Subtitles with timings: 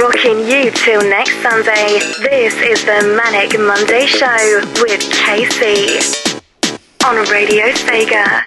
[0.00, 1.98] Rocking you till next Sunday.
[2.22, 5.98] This is the Manic Monday Show with Casey
[7.04, 8.42] on Radio Sega.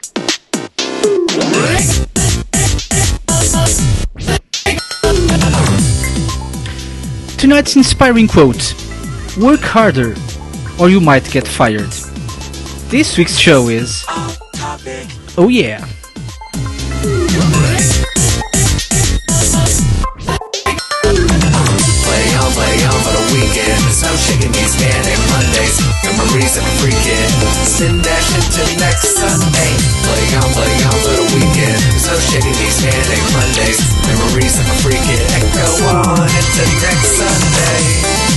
[7.37, 8.73] Tonight's inspiring quote
[9.37, 10.15] Work harder,
[10.79, 11.91] or you might get fired.
[12.89, 14.03] This week's show is.
[15.37, 15.85] Oh, yeah.
[26.35, 27.29] freeze and freak it.
[27.63, 29.71] Sin dash into next Sunday.
[30.03, 31.79] Play on, play on for the weekend.
[31.95, 33.79] So shaking these headache Mondays.
[34.03, 35.23] Memories and freak it.
[35.31, 38.34] Echo on into next Sunday.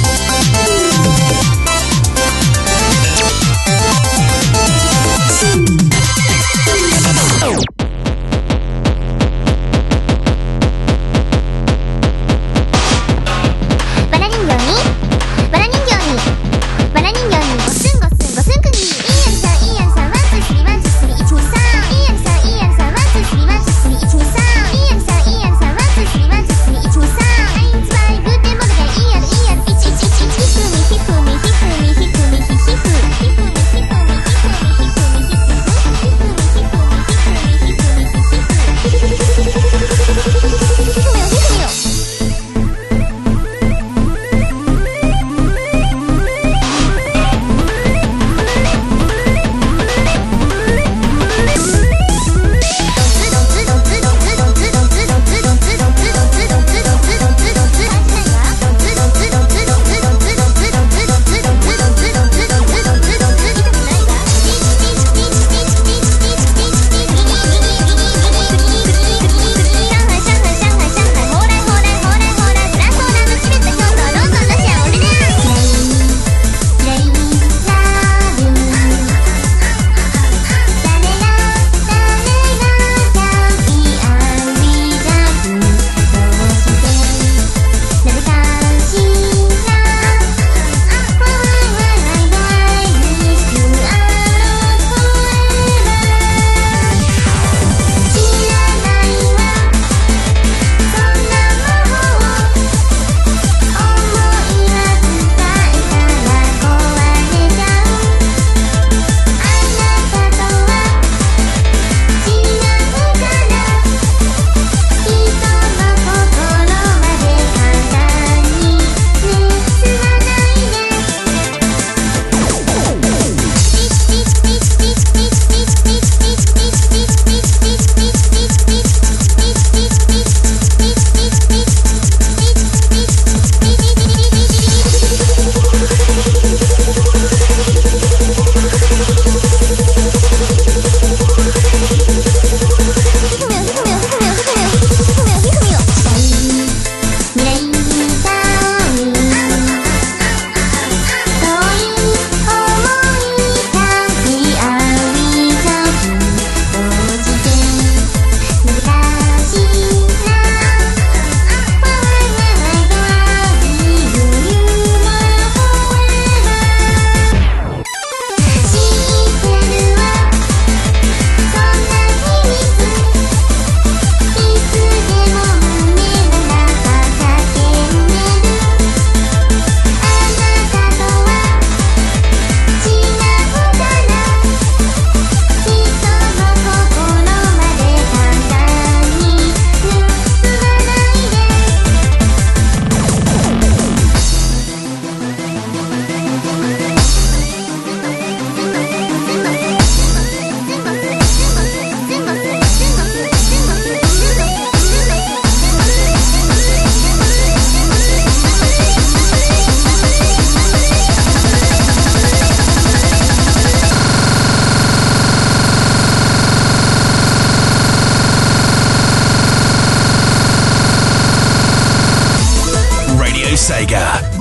[223.69, 224.38] Sega.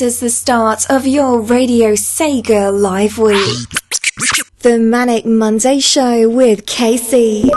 [0.00, 3.68] This is the start of your Radio Sega live week.
[4.60, 7.50] The Manic Monday Show with Casey.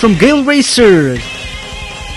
[0.00, 1.18] From Gale Racer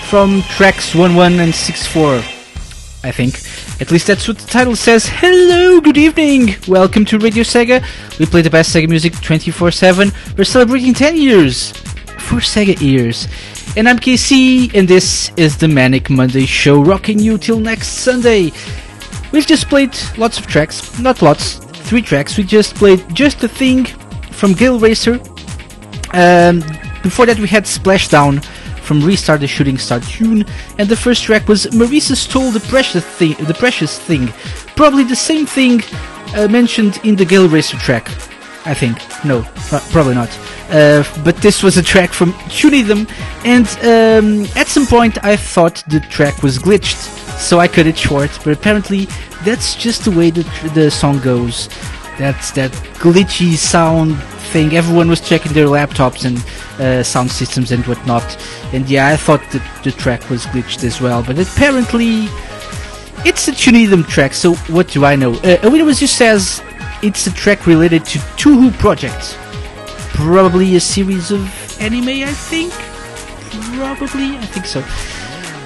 [0.08, 2.14] from tracks 1 1 and 6 4.
[2.14, 3.34] I think.
[3.78, 5.06] At least that's what the title says.
[5.06, 6.56] Hello, good evening!
[6.66, 7.84] Welcome to Radio Sega.
[8.18, 10.10] We play the best Sega music 24 7.
[10.38, 13.28] We're celebrating 10 years for Sega years.
[13.76, 18.50] And I'm KC, and this is the Manic Monday show, rocking you till next Sunday.
[19.30, 22.38] We've just played lots of tracks, not lots, three tracks.
[22.38, 23.84] We just played Just a Thing
[24.30, 25.20] from Gale Racer,
[26.14, 26.64] um,
[27.04, 28.42] before that, we had Splashdown
[28.82, 30.44] from Restart the Shooting Star tune,
[30.78, 33.34] and the first track was Marisa Stole the Precious Thing.
[33.44, 34.28] The Precious Thing,
[34.74, 35.82] probably the same thing
[36.34, 38.08] uh, mentioned in the Gale Racer track.
[38.66, 40.30] I think no, pro- probably not.
[40.70, 43.06] Uh, but this was a track from Tunidum,
[43.44, 46.96] and um, at some point I thought the track was glitched,
[47.38, 48.30] so I cut it short.
[48.42, 49.08] But apparently,
[49.44, 50.42] that's just the way the
[50.74, 51.68] the song goes.
[52.18, 52.70] That's that
[53.02, 54.16] glitchy sound
[54.52, 54.76] thing.
[54.76, 56.38] Everyone was checking their laptops and
[56.80, 58.24] uh, sound systems and whatnot.
[58.72, 61.22] And yeah, I thought that the track was glitched as well.
[61.22, 62.26] But apparently,
[63.28, 64.34] it's a Tunidum track.
[64.34, 65.32] So what do I know?
[65.32, 66.62] Uh, Awina just says
[67.02, 69.36] it's a track related to Touhou Project.
[70.14, 71.40] Probably a series of
[71.80, 72.72] anime, I think.
[73.76, 74.84] Probably, I think so.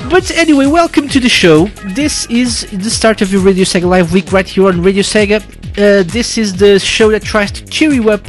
[0.06, 1.66] But anyway, welcome to the show.
[1.94, 5.42] This is the start of your Radio Sega Live week right here on Radio Sega.
[5.76, 8.26] Uh, this is the show that tries to cheer you up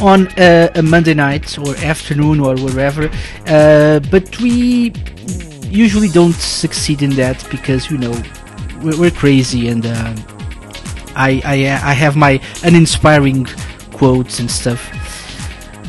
[0.00, 3.08] on uh, a Monday night or afternoon or wherever.
[3.46, 4.92] Uh, but we
[5.68, 8.10] usually don't succeed in that because you know
[8.82, 10.14] we're, we're crazy and uh,
[11.14, 11.54] I, I
[11.90, 13.46] I have my uninspiring
[13.92, 14.90] quotes and stuff.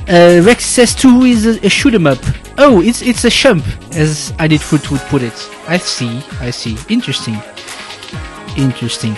[0.08, 2.20] Uh, Rex says two is a, a shoot 'em up.
[2.58, 3.64] Oh, it's it's a shmup,
[3.96, 5.34] as I did Foot would put it.
[5.68, 6.78] I see, I see.
[6.90, 7.38] Interesting,
[8.58, 9.16] interesting.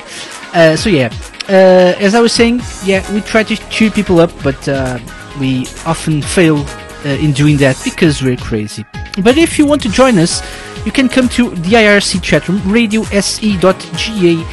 [0.53, 1.09] Uh, so yeah,
[1.49, 4.99] uh, as I was saying, yeah, we try to cheer people up, but uh,
[5.39, 6.57] we often fail
[7.05, 8.85] uh, in doing that because we're crazy.
[9.23, 10.41] But if you want to join us,
[10.85, 14.43] you can come to the IRC chatroom, radiose.ga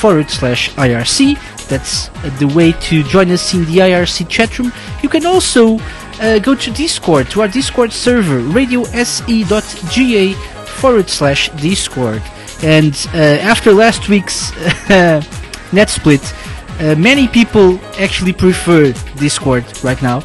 [0.00, 1.36] forward slash IRC.
[1.68, 4.72] That's uh, the way to join us in the IRC chat room.
[5.02, 5.78] You can also
[6.20, 10.32] uh, go to Discord, to our Discord server, radiose.ga
[10.80, 12.22] forward slash Discord.
[12.62, 14.52] And uh, after last week's
[14.88, 16.34] net split,
[16.80, 20.22] uh, many people actually prefer Discord right now.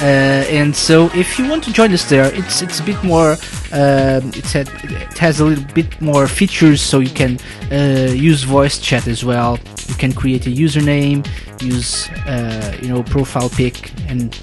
[0.00, 3.32] Uh, and so, if you want to join us there, it's it's a bit more.
[3.72, 7.36] Um, it's had, it has a little bit more features, so you can
[7.72, 9.58] uh, use voice chat as well.
[9.88, 11.26] You can create a username,
[11.62, 14.38] use uh, you know profile pic, and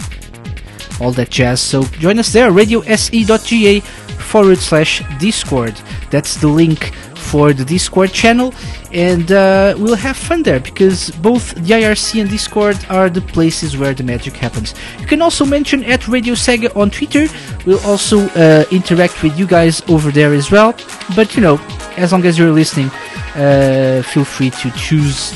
[0.99, 1.61] all that jazz.
[1.61, 3.79] So join us there, radiose.ga
[4.25, 5.79] forward slash Discord.
[6.09, 8.53] That's the link for the Discord channel,
[8.91, 13.77] and uh, we'll have fun there because both the IRC and Discord are the places
[13.77, 14.73] where the magic happens.
[14.99, 17.27] You can also mention at Radio Sega on Twitter.
[17.65, 20.73] We'll also uh, interact with you guys over there as well.
[21.15, 21.57] But you know,
[21.97, 22.89] as long as you're listening,
[23.35, 25.33] uh, feel free to choose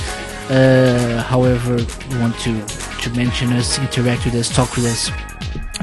[0.49, 2.65] uh, however you want to
[3.01, 5.09] to mention us, interact with us, talk with us.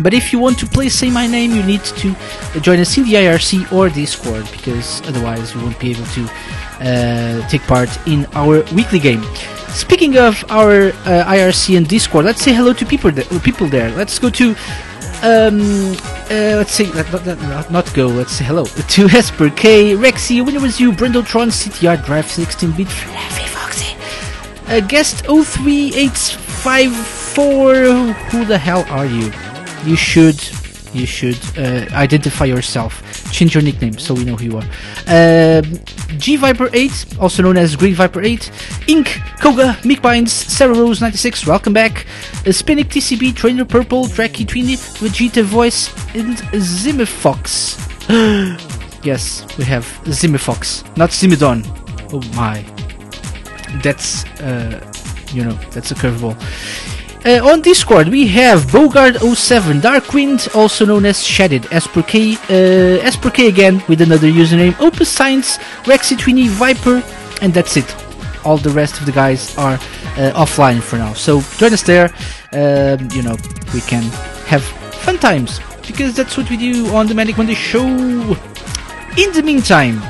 [0.01, 2.97] But if you want to play Say My Name, you need to uh, join us
[2.99, 6.29] in the IRC or Discord because otherwise you won't be able to
[6.81, 9.23] uh, take part in our weekly game.
[9.69, 13.25] Speaking of our uh, IRC and Discord, let's say hello to people there.
[13.41, 13.91] People there.
[13.91, 14.55] Let's go to.
[15.27, 15.59] Um,
[16.31, 18.07] uh, let's say not, not, not, not go.
[18.07, 23.49] Let's say hello to Esper K, Rexy, Winner was you, Brindletron, CTR Drive 16-bit, Fluffy
[23.49, 23.97] Foxy,
[24.69, 27.75] uh, guest 03854.
[28.31, 29.33] Who the hell are you?
[29.85, 30.39] You should
[30.97, 33.03] you should uh, identify yourself.
[33.33, 34.65] Change your nickname so we know who you are.
[35.07, 35.65] Um,
[36.19, 38.51] G Viper 8, also known as Green Viper 8,
[38.89, 42.07] Ink, Koga, Mick Bynes, Sarah Rose 96, welcome back.
[42.47, 47.77] Uh, Spinnick TCB, Trainer Purple, Draki Tweeny, Vegeta Voice, and Zimifox.
[49.05, 51.65] yes, we have Zimifox, not Zimidon.
[52.13, 52.65] Oh my.
[53.83, 54.81] That's, uh,
[55.33, 56.37] you know, that's a curveball.
[57.27, 64.01] Uh, on Discord, we have Bogard07, Darkwind, also known as Shedded, Esperk, uh, again with
[64.01, 67.03] another username, Opus Science, Rexy Tweeny, Viper,
[67.43, 67.97] and that's it.
[68.45, 71.15] All the rest of the guys are uh, offline for now.
[71.15, 72.15] So join us there.
[72.53, 73.37] Um, you know,
[73.75, 74.05] we can
[74.47, 74.63] have
[75.03, 77.89] fun times because that's what we do on the Manic Monday show.
[77.89, 80.01] In the meantime,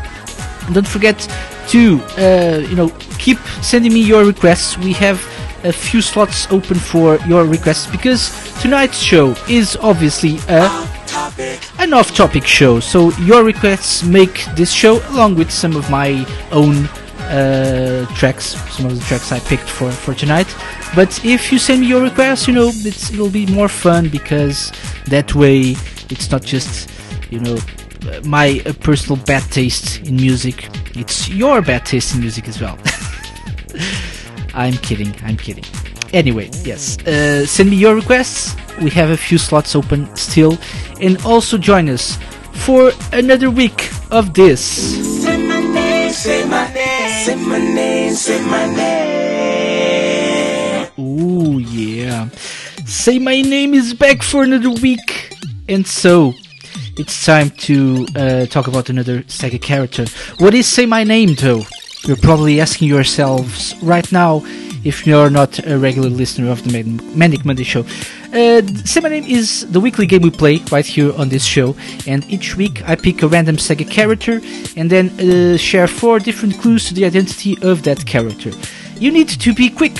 [0.70, 1.18] don't forget
[1.68, 4.76] to uh, you know keep sending me your requests.
[4.76, 5.18] We have
[5.64, 10.68] a few slots open for your requests because tonight's show is obviously a
[11.78, 12.80] an off-topic show.
[12.80, 16.86] So your requests make this show along with some of my own
[17.26, 20.54] uh, tracks, some of the tracks I picked for for tonight.
[20.94, 24.72] But if you send me your requests, you know it'll be more fun because
[25.06, 25.76] that way
[26.10, 26.90] it's not just
[27.30, 27.58] you know
[28.24, 30.68] my uh, personal bad taste in music.
[30.96, 32.78] It's your bad taste in music as well.
[34.56, 35.64] I'm kidding, I'm kidding.
[36.12, 38.56] Anyway, yes, uh, send me your requests.
[38.80, 40.56] We have a few slots open still.
[41.00, 42.18] And also join us
[42.52, 44.60] for another week of this.
[45.22, 48.96] Say my name, say my name, say my name, say my name.
[50.98, 52.28] Ooh, yeah.
[52.86, 55.34] Say My Name is back for another week.
[55.68, 56.32] And so,
[56.96, 60.06] it's time to uh, talk about another Sega character.
[60.38, 61.64] What is Say My Name, though?
[62.06, 64.42] You're probably asking yourselves right now
[64.84, 67.80] if you're not a regular listener of the Man- Manic Monday show.
[68.32, 71.74] Uh, is the weekly game we play right here on this show,
[72.06, 74.40] and each week I pick a random Sega character
[74.76, 78.52] and then uh, share four different clues to the identity of that character.
[79.00, 79.98] You need to be quick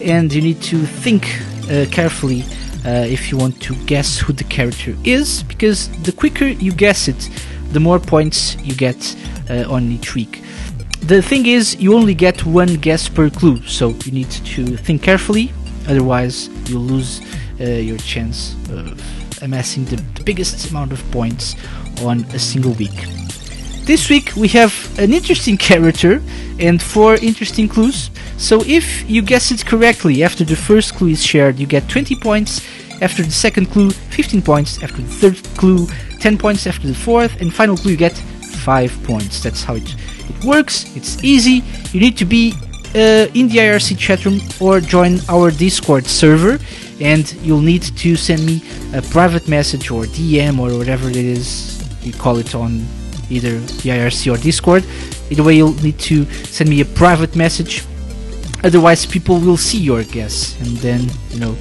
[0.00, 1.26] and you need to think
[1.70, 2.44] uh, carefully
[2.86, 7.08] uh, if you want to guess who the character is, because the quicker you guess
[7.08, 7.28] it,
[7.72, 9.14] the more points you get
[9.50, 10.42] uh, on each week.
[11.04, 15.02] The thing is, you only get one guess per clue, so you need to think
[15.02, 15.52] carefully,
[15.88, 17.20] otherwise, you'll lose
[17.60, 19.00] uh, your chance of
[19.42, 21.56] amassing the, the biggest amount of points
[22.02, 22.94] on a single week.
[23.84, 26.22] This week we have an interesting character
[26.60, 28.10] and four interesting clues.
[28.38, 32.14] So if you guess it correctly after the first clue is shared, you get 20
[32.16, 32.64] points.
[33.00, 34.80] After the second clue, 15 points.
[34.84, 35.88] After the third clue,
[36.20, 36.68] 10 points.
[36.68, 39.42] After the fourth and final clue, you get 5 points.
[39.42, 39.96] That's how it,
[40.28, 40.94] it works.
[40.96, 41.62] It's easy.
[41.92, 42.54] You need to be
[42.94, 46.58] uh, in the IRC chat room or join our Discord server.
[47.00, 48.62] And you'll need to send me
[48.94, 52.84] a private message or DM or whatever it is you call it on
[53.30, 54.84] either the IRC or Discord.
[55.30, 57.84] Either way, you'll need to send me a private message.
[58.64, 61.56] Otherwise, people will see your guess, and then you know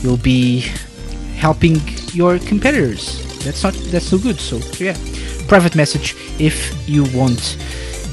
[0.00, 0.60] you'll be
[1.36, 1.80] helping
[2.12, 3.29] your competitors.
[3.40, 4.40] That's not that's no good.
[4.40, 4.96] So yeah,
[5.48, 7.56] private message if you want.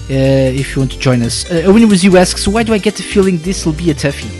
[0.10, 2.78] Uh, if you want to join us, uh, Owen with you asks, why do I
[2.78, 4.32] get the feeling this will be a toughie?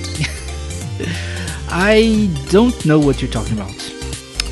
[1.70, 3.76] I don't know what you're talking about.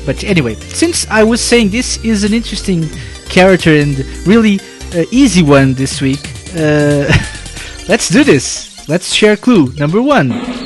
[0.04, 2.86] But anyway, since I was saying this is an interesting
[3.30, 4.60] character and really
[4.94, 6.20] uh, easy one this week,
[6.54, 7.08] uh,
[7.88, 8.86] let's do this.
[8.86, 10.65] Let's share clue number one.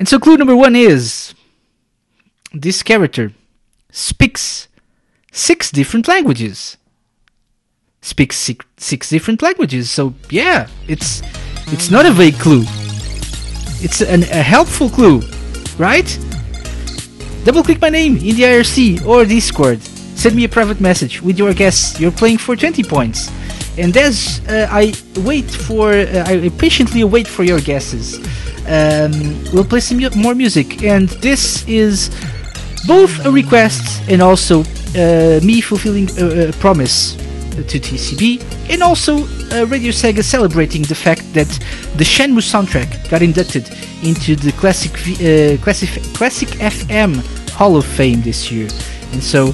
[0.00, 1.34] And so, clue number one is
[2.54, 3.32] this character
[3.92, 4.66] speaks
[5.30, 6.78] six different languages.
[8.00, 9.90] Speaks six, six different languages.
[9.90, 11.20] So, yeah, it's
[11.66, 12.64] it's not a vague clue.
[13.84, 15.20] It's an, a helpful clue,
[15.76, 16.08] right?
[17.44, 19.82] Double click my name in the IRC or Discord.
[20.16, 22.00] send me a private message with your guess.
[22.00, 23.30] You're playing for 20 points.
[23.78, 28.18] And as uh, I wait for, uh, I patiently wait for your guesses,
[28.70, 29.12] um,
[29.52, 30.82] we'll play some mu- more music.
[30.82, 32.10] And this is
[32.86, 34.60] both a request and also
[34.96, 37.16] uh, me fulfilling a, a promise
[37.50, 41.48] to TCB, and also uh, Radio Sega celebrating the fact that
[41.96, 43.68] the Shenmue soundtrack got inducted
[44.02, 48.68] into the Classic v- uh, Classic FM Hall of Fame this year.
[49.12, 49.52] And so,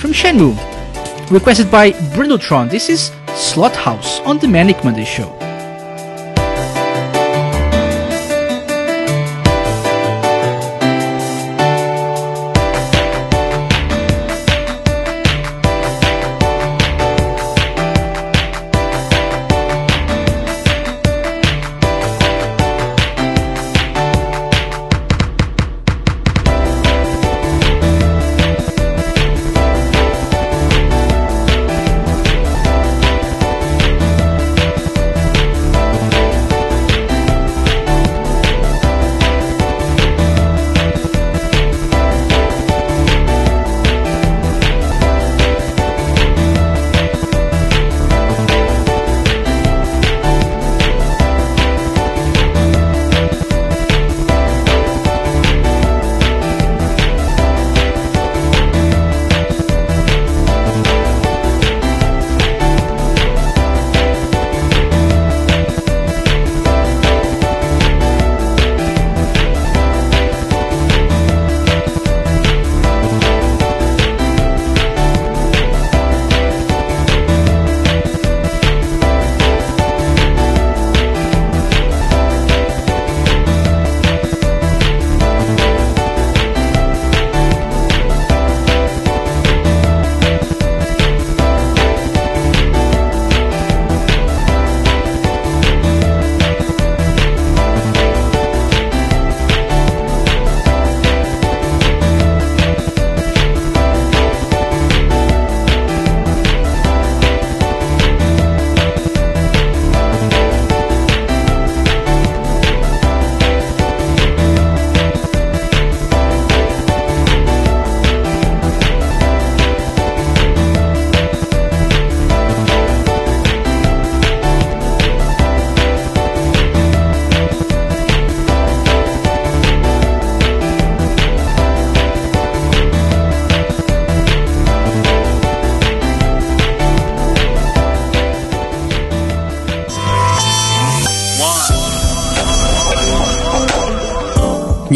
[0.00, 0.56] from Shenmue,
[1.30, 5.39] requested by Brindletron, this is Slothouse on the Manic Monday Show.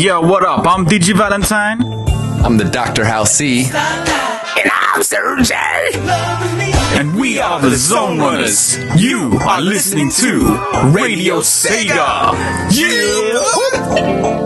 [0.05, 0.67] Yo, what up?
[0.67, 1.81] I'm DJ Valentine.
[2.45, 3.07] I'm the Dr.
[3.07, 3.65] Hal C.
[3.65, 5.93] And I'm Sergey.
[6.99, 8.77] And we are the Zone Runners.
[8.99, 10.41] You are listening to
[10.95, 12.35] Radio Sega.
[12.71, 14.44] Yeah!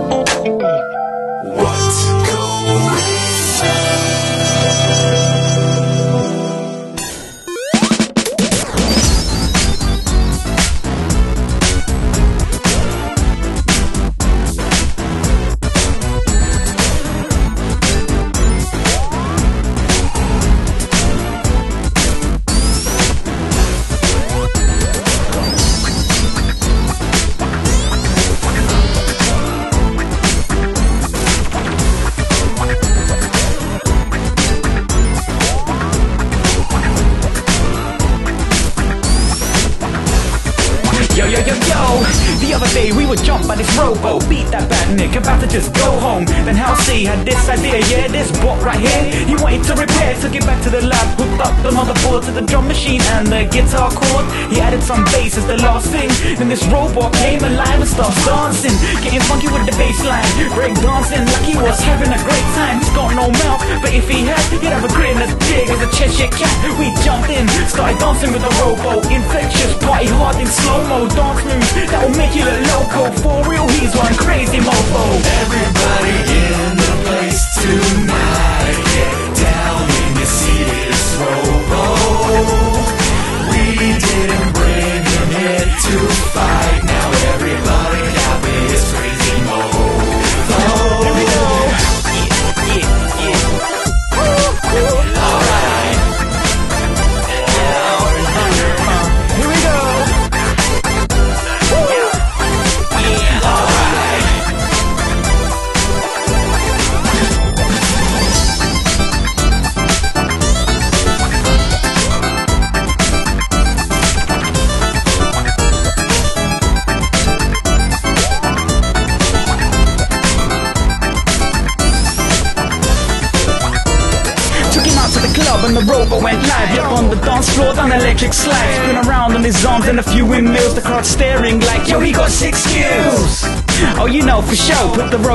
[55.29, 56.09] Bass as the last thing.
[56.37, 58.73] Then this robot came alive and starts dancing,
[59.05, 60.25] getting funky with the bass line,
[60.57, 62.81] break dancing like he was having a great time.
[62.81, 65.81] He's got no mouth, but if he had, he'd have a grin as big as
[65.85, 66.55] a Cheshire cat.
[66.81, 71.45] We jumped in, started dancing with the robo, infectious, party hard in slow mo, dance
[71.45, 73.13] moves that will make you look loco.
[73.21, 74.78] For real, he's one crazy mofo.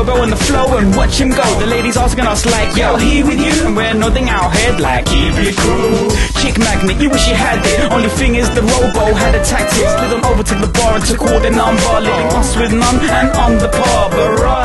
[0.06, 0.14] Sure.
[0.14, 1.44] Put the floor and watch him go.
[1.60, 3.68] The ladies asking us like, yo, he with you?
[3.68, 6.10] And we're nodding our head like, keep it cool.
[6.42, 7.92] Chick magnet, you wish you had it.
[7.92, 9.88] Only thing is the robo had a tactic.
[9.88, 12.00] Slid on over to the bar and took all the number.
[12.00, 14.12] Leaving us with none and on the par.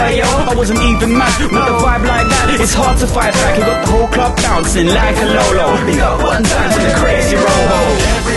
[0.09, 1.41] Yo, I wasn't even mad.
[1.41, 3.57] With a vibe like that, it's hard to fight back.
[3.57, 5.77] He got the whole club bouncing like a Lolo.
[5.87, 8.28] He got one dance with the crazy robo.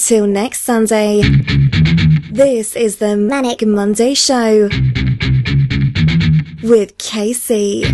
[0.00, 1.20] till next Sunday.
[2.30, 4.70] This is the Manic Monday Show
[6.62, 7.84] with Casey.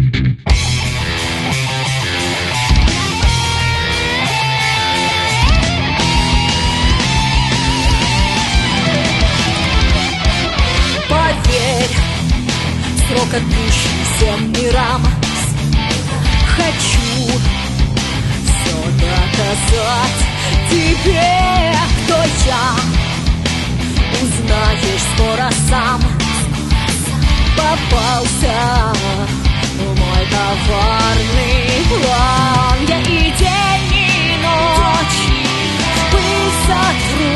[11.09, 11.97] Поверь,
[13.09, 15.03] срок отпущен всем мирам
[16.47, 17.41] Хочу
[18.47, 20.33] все доказать
[20.73, 22.16] тебе, Кто
[22.46, 22.66] я
[24.22, 26.02] Узнаешь скоро сам.
[27.56, 28.58] Попался
[29.78, 32.78] мой коварный план.
[32.88, 35.22] Я и день, и ночь
[35.96, 37.32] в пыль сотру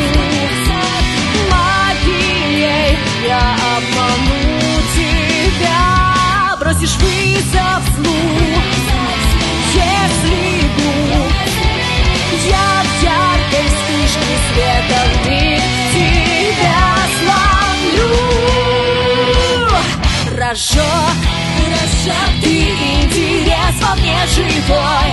[1.51, 8.80] Магией я обману тебя Бросишь вызов злу
[14.61, 15.61] вспышке света в миг
[15.93, 16.83] тебя
[17.19, 18.13] сломлю
[20.37, 21.17] Рожок,
[21.69, 23.93] рожок, ты интерес во
[24.27, 25.09] живой.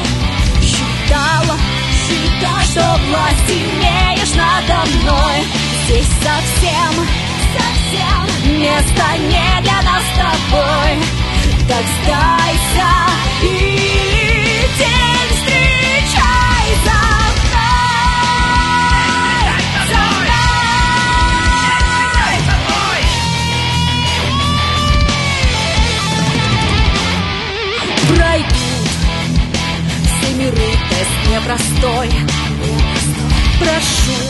[0.62, 1.56] Считала,
[2.06, 5.38] считала, что власть имеешь надо мной.
[5.84, 6.92] Здесь совсем,
[7.56, 8.26] совсем
[8.58, 8.76] не
[9.62, 10.90] для нас с тобой.
[11.68, 12.90] Так сдайся
[13.42, 14.27] или
[30.38, 32.08] миры тест непростой.
[33.58, 34.20] Прошу,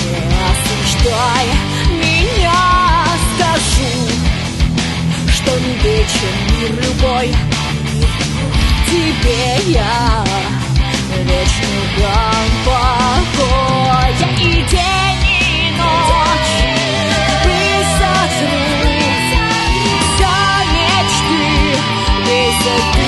[0.00, 0.16] не
[0.50, 1.46] осуждай
[1.90, 2.62] меня.
[3.34, 3.92] Скажу,
[5.34, 7.28] что не вечен мир любой.
[8.88, 10.24] Тебе я
[11.24, 14.10] вечно дам покой.
[14.20, 16.54] Я и день, и ночь.
[17.44, 18.64] Пыль сотру
[20.18, 20.36] За
[20.72, 21.44] мечты.
[22.26, 22.62] Весь
[22.94, 23.03] ты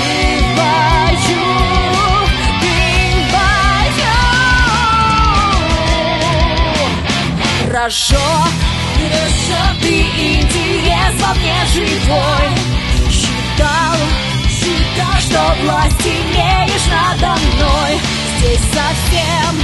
[7.87, 8.19] Рожок,
[8.99, 12.49] рожок, ты интерес во мне живой.
[13.09, 13.95] Считал,
[14.49, 17.97] считал, что власть имеешь надо мной.
[18.39, 19.55] Здесь совсем,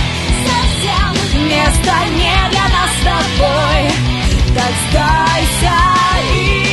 [0.47, 3.91] совсем места не для нас с тобой.
[4.55, 5.75] Так сдайся
[6.33, 6.72] или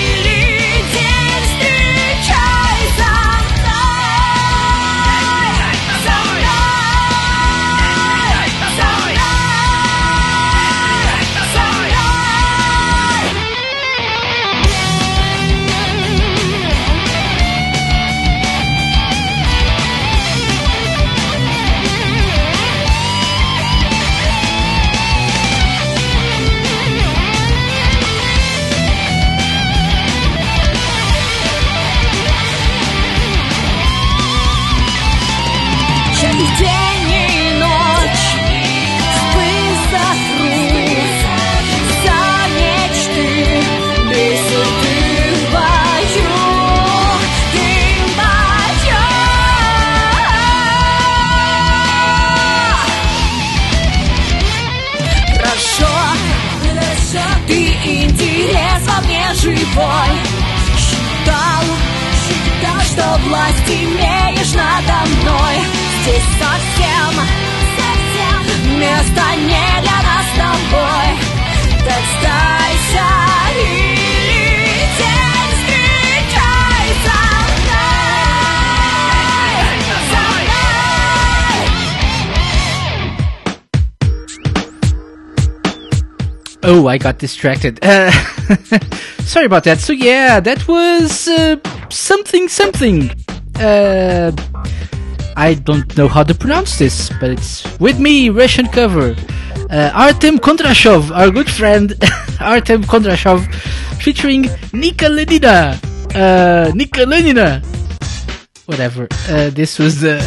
[59.71, 60.11] судьбой
[60.77, 61.65] Считал,
[62.23, 65.57] считал, что власть имеешь надо мной.
[66.03, 67.13] Здесь совсем,
[67.77, 68.43] совсем
[68.81, 71.09] места не для нас с тобой.
[71.85, 73.09] Так сдайся
[73.57, 74.41] или
[74.99, 77.21] день скричай за
[86.63, 87.79] Oh, I got distracted.
[87.83, 88.13] Uh,
[89.31, 89.79] sorry about that.
[89.79, 91.57] So yeah, that was uh,
[91.89, 93.11] something something.
[93.55, 94.33] Uh,
[95.37, 99.15] I don't know how to pronounce this, but it's with me Russian cover.
[99.71, 101.95] Uh, Artem Kondrashov, our good friend
[102.41, 103.47] Artem Kondrashov,
[104.03, 105.79] featuring Nika Lenina.
[106.13, 107.65] Uh, Nika Lenina.
[108.67, 109.07] Whatever.
[109.29, 110.21] Uh, this was uh,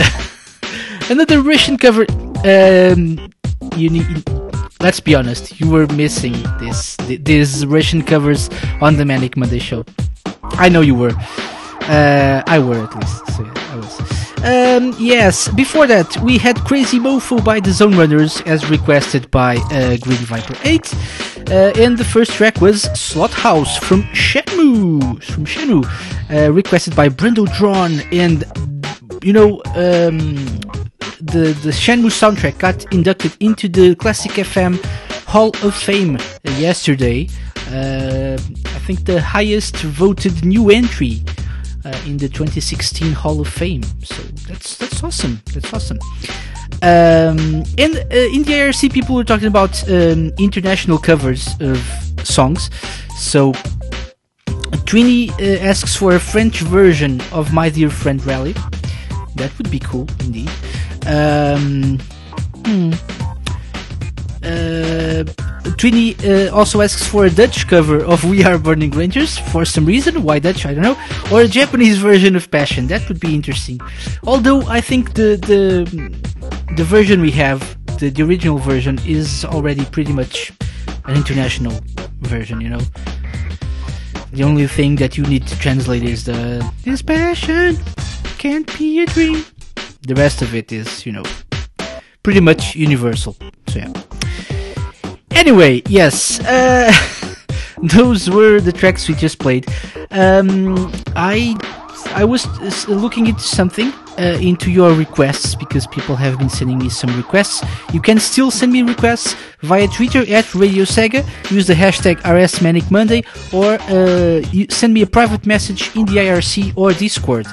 [1.09, 2.05] another Russian cover.
[2.45, 3.19] Um,
[3.75, 4.42] you need.
[4.83, 5.59] Let's be honest.
[5.59, 6.97] You were missing this.
[6.97, 8.49] th- These Russian covers
[8.81, 9.85] on the Manic Monday show.
[10.65, 11.13] I know you were.
[11.83, 13.27] Uh, I were at least.
[13.35, 13.93] So yeah, I was.
[14.43, 15.47] Um, yes.
[15.47, 20.17] Before that, we had Crazy Mofo by the Zone Runners, as requested by uh, Green
[20.27, 20.93] Viper Eight.
[21.49, 25.85] Uh, and the first track was Slot House from Shenmue, from Shenmue,
[26.29, 28.01] uh, requested by Brendo Drawn.
[28.11, 28.43] And
[29.23, 30.35] you know, um,
[31.21, 34.83] the the Shenmue soundtrack got inducted into the Classic FM
[35.25, 36.17] Hall of Fame
[36.57, 37.29] yesterday.
[37.71, 41.21] Uh, I think the highest voted new entry
[41.85, 43.83] uh, in the 2016 Hall of Fame.
[44.03, 45.41] So that's that's awesome.
[45.53, 45.99] That's awesome.
[46.81, 51.79] Um, and uh, in the IRC, people were talking about um, international covers of
[52.23, 52.69] songs.
[53.17, 53.53] So
[54.85, 58.53] Trini uh, asks for a French version of My Dear Friend Rally.
[59.35, 60.49] That would be cool, indeed.
[61.05, 61.99] Um,
[62.65, 62.93] hmm.
[64.43, 65.23] Uh,
[65.83, 70.23] uh, also asks for a Dutch cover of We Are Burning Rangers for some reason.
[70.23, 70.65] Why Dutch?
[70.65, 70.97] I don't know.
[71.31, 72.87] Or a Japanese version of Passion.
[72.87, 73.79] That would be interesting.
[74.25, 75.63] Although I think the the
[76.77, 77.59] the version we have,
[77.99, 80.53] the, the original version, is already pretty much
[81.05, 81.79] an international
[82.21, 82.61] version.
[82.61, 82.81] You know.
[84.33, 87.77] The only thing that you need to translate is the this passion
[88.39, 89.45] can't be a dream.
[90.07, 91.23] The rest of it is, you know,
[92.23, 93.35] pretty much universal.
[93.67, 93.93] So yeah.
[95.29, 96.91] Anyway, yes, uh,
[97.83, 99.67] those were the tracks we just played.
[100.09, 101.55] Um, I
[102.15, 102.47] I was
[102.87, 107.63] looking into something uh, into your requests because people have been sending me some requests.
[107.93, 111.23] You can still send me requests via Twitter at Radio Sega.
[111.51, 113.23] Use the hashtag RSManicMonday
[113.53, 117.47] or uh, send me a private message in the IRC or Discord.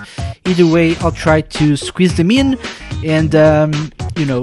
[0.47, 2.59] Either way, I'll try to squeeze them in,
[3.05, 3.73] and um,
[4.17, 4.43] you know,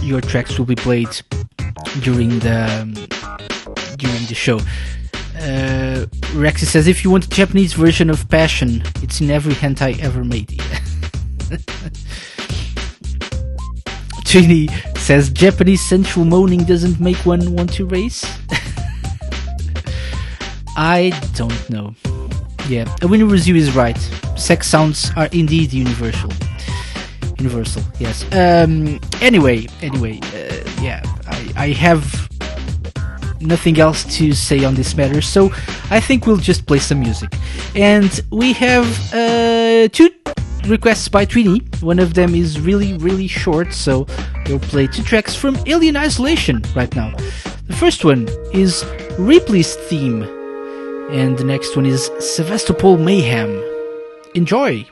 [0.00, 1.08] your tracks will be played
[2.02, 2.94] during the um,
[3.96, 4.58] during the show.
[5.36, 9.98] Uh, Rexy says if you want a Japanese version of Passion, it's in every hentai
[10.00, 10.60] ever made.
[14.26, 18.26] Trini says Japanese sensual moaning doesn't make one want to race.
[20.76, 21.94] I don't know.
[22.68, 23.96] Yeah, a winner review is right.
[24.36, 26.32] Sex sounds are indeed universal.
[27.38, 28.24] Universal, yes.
[28.32, 28.98] Um.
[29.20, 32.28] Anyway, anyway, uh, yeah, I, I have
[33.40, 35.52] nothing else to say on this matter, so
[35.90, 37.32] I think we'll just play some music.
[37.76, 40.10] And we have uh, two
[40.66, 41.60] requests by Trini.
[41.82, 44.06] One of them is really, really short, so
[44.46, 47.14] we'll play two tracks from Alien Isolation right now.
[47.66, 48.84] The first one is
[49.18, 50.22] Ripley's theme,
[51.10, 53.62] and the next one is Sevastopol Mayhem.
[54.34, 54.86] Enjoy!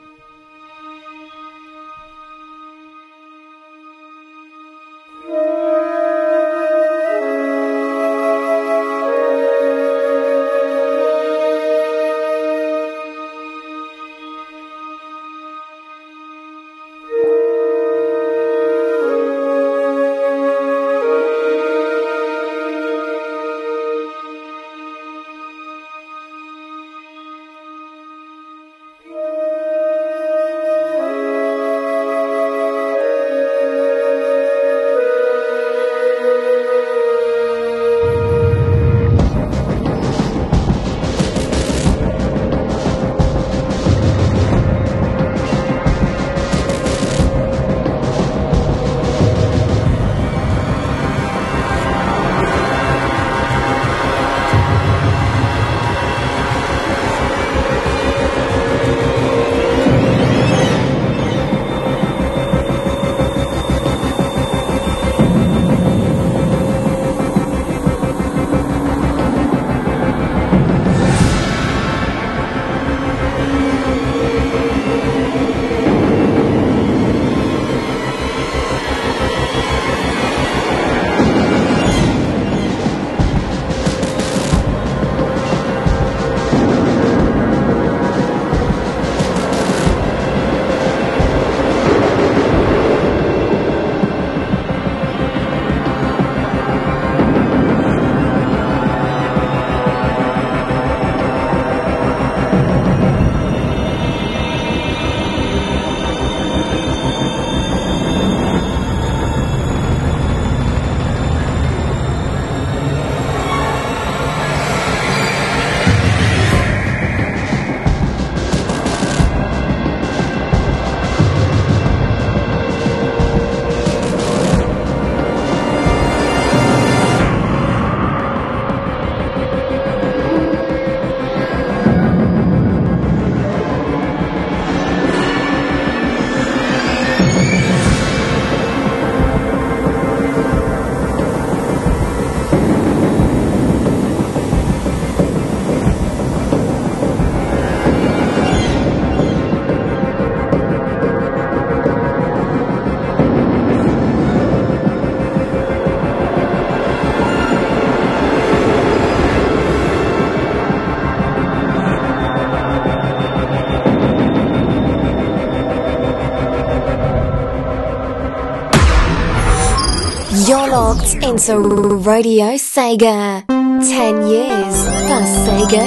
[171.05, 173.45] Locked into Radio Sega.
[173.47, 175.83] 10 years, the Sega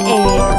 [0.54, 0.57] is.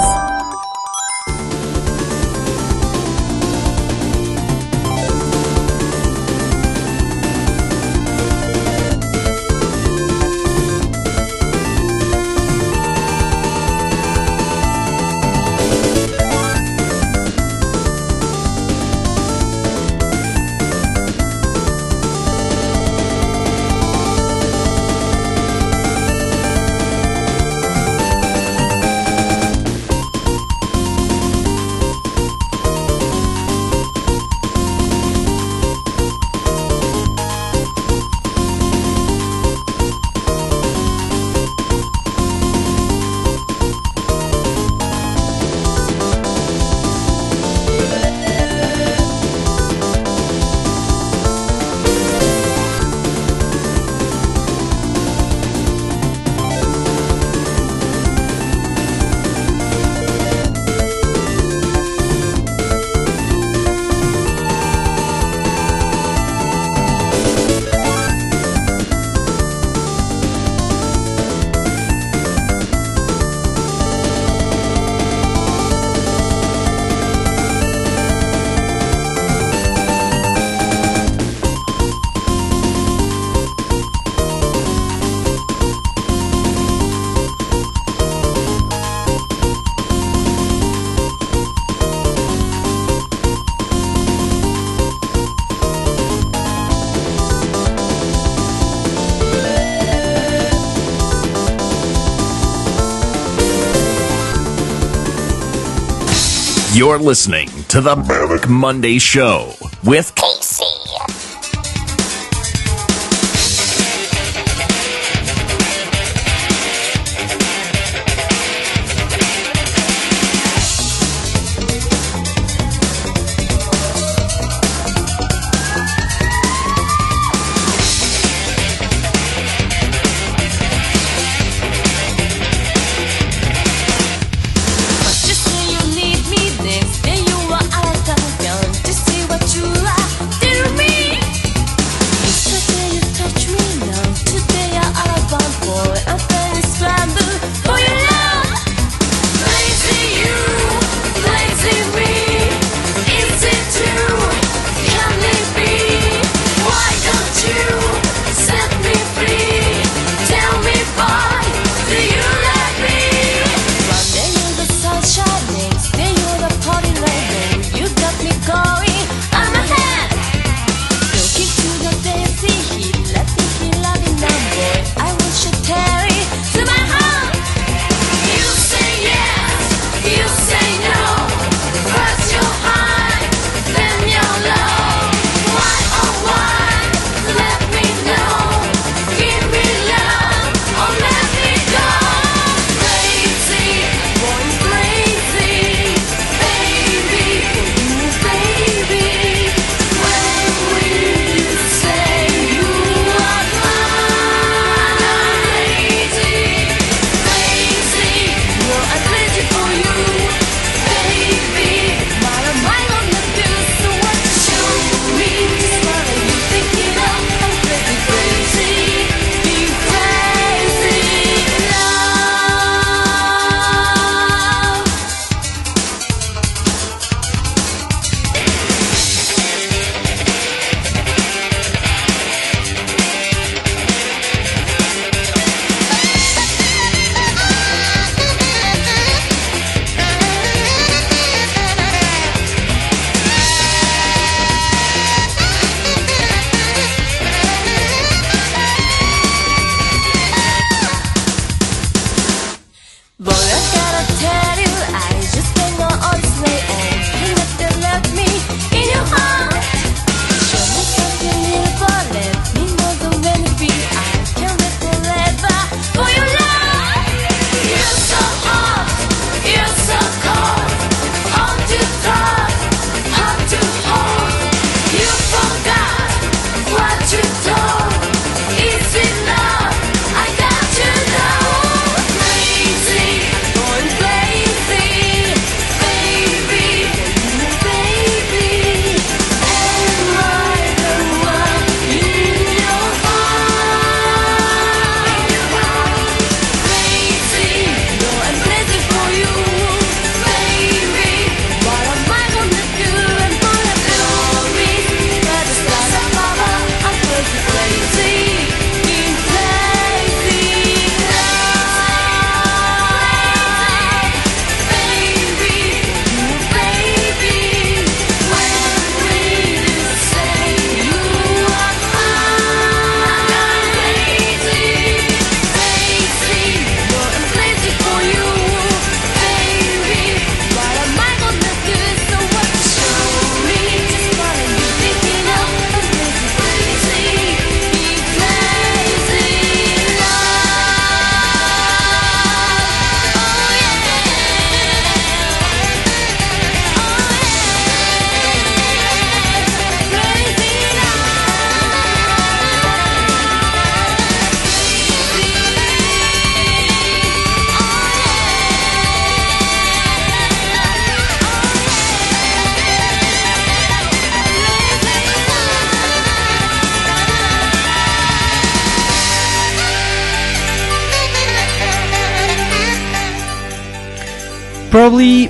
[106.80, 109.54] You're listening to the Manic Monday Show
[109.84, 110.16] with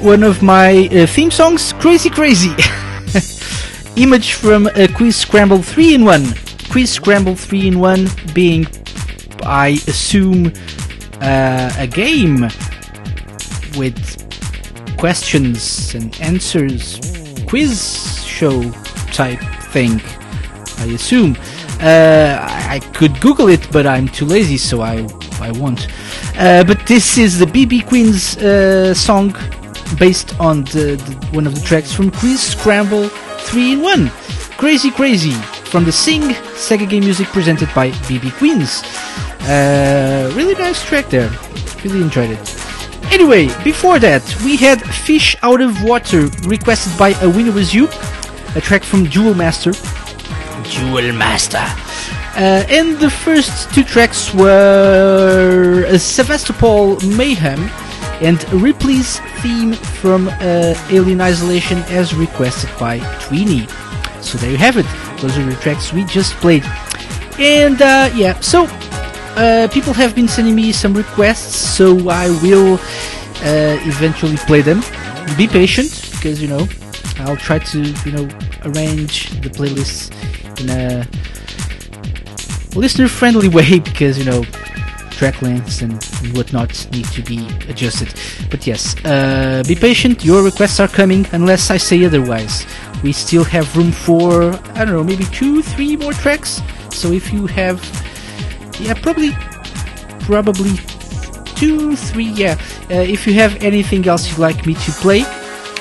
[0.02, 2.56] one of my uh, theme songs, Crazy Crazy.
[4.02, 6.34] Image from uh, Quiz Scramble 3 in 1.
[6.70, 8.66] Quiz Scramble 3 in 1 being,
[9.44, 10.54] I assume,
[11.22, 12.50] uh, a game
[13.78, 17.00] with questions and answers,
[17.48, 18.72] quiz show
[19.12, 19.42] type
[19.72, 20.02] thing,
[20.78, 21.36] I assume.
[21.82, 25.08] Uh, I, I could Google it, but I'm too lazy, so I
[25.42, 25.88] I won't.
[26.38, 29.34] Uh, but this is the BB Queen's uh, song
[29.98, 34.10] based on the, the, one of the tracks from Quiz Scramble 3 in 1.
[34.58, 35.32] Crazy Crazy
[35.72, 36.22] from the Sing
[36.56, 38.84] Sega game music presented by BB Queens.
[39.48, 41.30] Uh, really nice track there.
[41.84, 42.56] Really enjoyed it.
[43.12, 47.88] Anyway, before that, we had Fish Out of Water requested by A Winner Was You,
[48.56, 49.72] a track from Jewel Master.
[50.64, 51.66] Jewel Master.
[52.36, 57.70] Uh, and the first two tracks were uh, Sevastopol Mayhem
[58.22, 63.70] and Ripley's theme from uh, Alien Isolation as requested by Tweenie.
[64.24, 64.86] So there you have it.
[65.22, 66.64] Those are the tracks we just played.
[67.40, 68.68] And uh, yeah, so
[69.36, 74.82] uh, people have been sending me some requests, so I will uh, eventually play them.
[75.38, 76.68] Be patient, because you know
[77.20, 78.28] I'll try to you know
[78.66, 80.12] arrange the playlist
[80.60, 81.08] in a
[82.78, 84.44] listener-friendly way, because you know
[85.20, 86.02] track lengths and
[86.36, 88.10] whatnot need to be adjusted.
[88.50, 90.24] But yes, uh, be patient.
[90.24, 92.66] Your requests are coming, unless I say otherwise.
[93.04, 96.62] We still have room for I don't know, maybe two, three more tracks.
[96.92, 97.78] So if you have
[98.80, 99.32] yeah, probably,
[100.22, 100.76] probably
[101.60, 102.32] two, three.
[102.44, 102.56] Yeah.
[102.90, 105.24] Uh, if you have anything else you'd like me to play,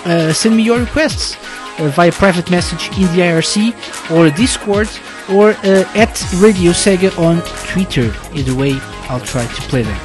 [0.04, 1.36] uh, send me your requests
[1.78, 4.88] uh, via private message in the IRC or Discord
[5.30, 7.40] or uh, at Radio Sega on
[7.72, 8.12] Twitter.
[8.34, 9.98] Either way, I'll try to play them.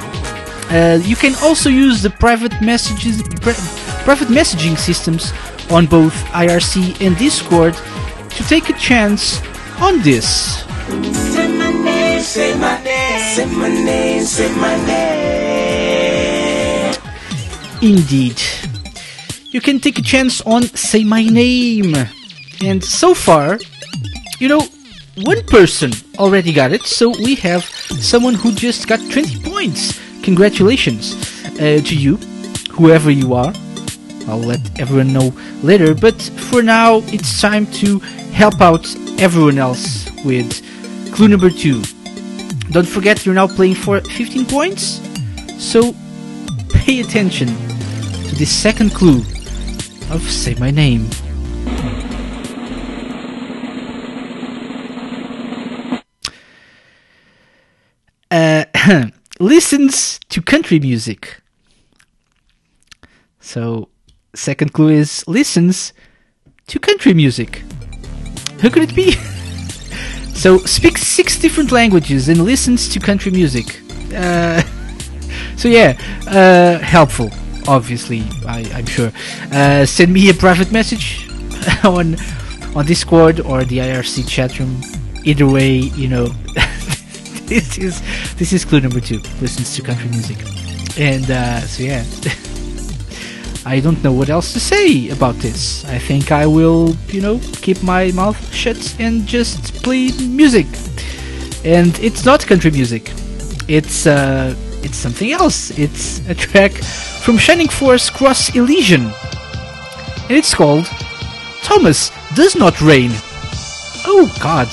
[0.69, 3.53] Uh, you can also use the private messages, pri-
[4.05, 5.33] private messaging systems
[5.69, 7.75] on both IRC and Discord
[8.31, 9.41] to take a chance
[9.81, 10.63] on this.
[11.33, 15.13] Say my name, say my name, say my name, say my name.
[17.81, 18.41] Indeed.
[19.51, 21.93] You can take a chance on Say My Name.
[22.63, 23.59] And so far,
[24.39, 24.65] you know,
[25.17, 29.99] one person already got it, so we have someone who just got 20 points.
[30.23, 31.13] Congratulations
[31.59, 32.17] uh, to you,
[32.71, 33.53] whoever you are.
[34.27, 37.99] I'll let everyone know later, but for now, it's time to
[38.33, 38.87] help out
[39.19, 40.63] everyone else with
[41.13, 41.83] clue number two.
[42.71, 45.01] Don't forget, you're now playing for 15 points,
[45.59, 45.93] so
[46.69, 49.19] pay attention to the second clue
[50.09, 51.07] of Say My Name.
[59.39, 61.41] listens to country music.
[63.39, 63.89] So,
[64.33, 65.93] second clue is listens
[66.67, 67.63] to country music.
[68.61, 69.11] Who could it be?
[70.33, 73.81] so, speaks six different languages and listens to country music.
[74.13, 74.61] Uh,
[75.57, 77.29] so yeah, uh, helpful.
[77.67, 79.11] Obviously, I, I'm sure.
[79.51, 81.29] Uh, send me a private message
[81.83, 82.15] on
[82.75, 84.81] on Discord or the IRC chat room.
[85.25, 86.27] Either way, you know,
[87.47, 88.01] this is
[88.35, 89.19] this is clue number two.
[89.41, 90.37] Listens to country music,
[90.97, 92.03] and uh, so yeah.
[93.65, 95.85] I don't know what else to say about this.
[95.85, 100.67] I think I will, you know, keep my mouth shut and just play music.
[101.63, 103.11] And it's not country music.
[103.69, 105.71] It's uh it's something else.
[105.79, 106.73] It's a track
[107.23, 109.13] from Shining Force Cross Elysion.
[110.27, 110.85] And it's called
[111.63, 113.11] Thomas Does Not Rain.
[114.05, 114.67] Oh god.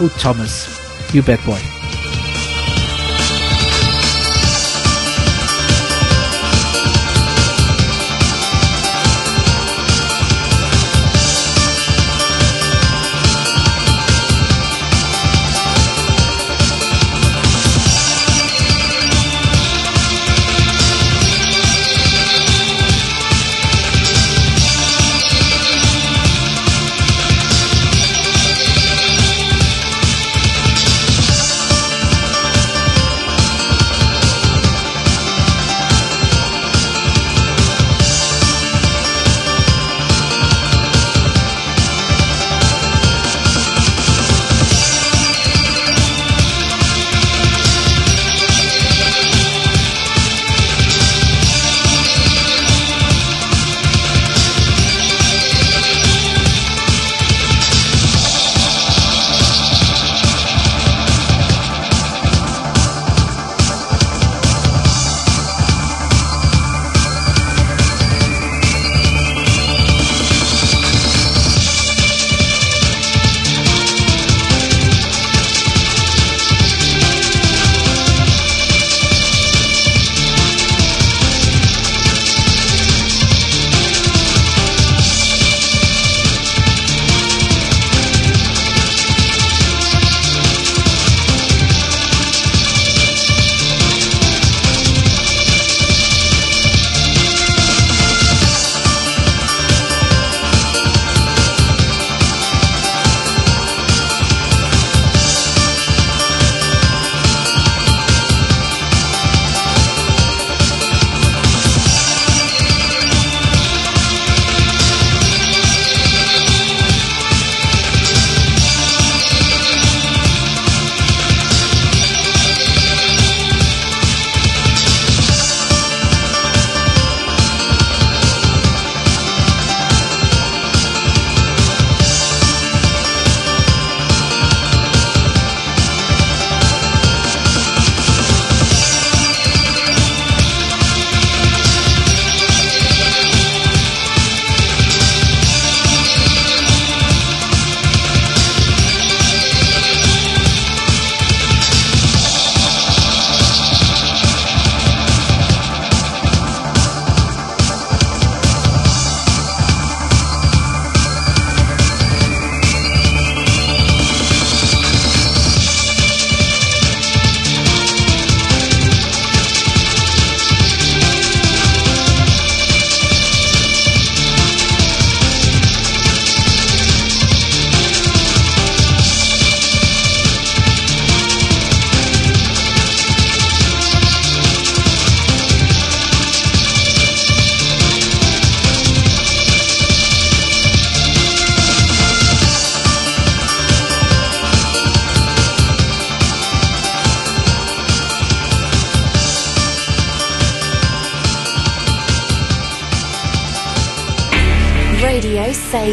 [0.00, 0.73] Oh Thomas.
[1.14, 1.83] You bet boy.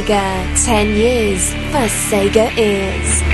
[0.01, 0.65] Sega.
[0.65, 3.30] 10 years for Sega is.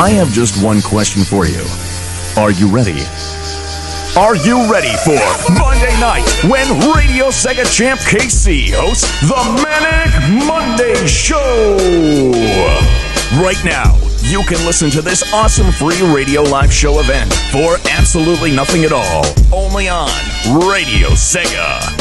[0.00, 1.62] I have just one question for you.
[2.40, 3.04] Are you ready?
[4.16, 5.20] Are you ready for
[5.52, 11.76] Monday night when Radio Sega Champ KC hosts the Manic Monday Show?
[13.42, 18.52] Right now, you can listen to this awesome free radio live show event for absolutely
[18.52, 20.08] nothing at all, only on
[20.66, 21.99] Radio Sega.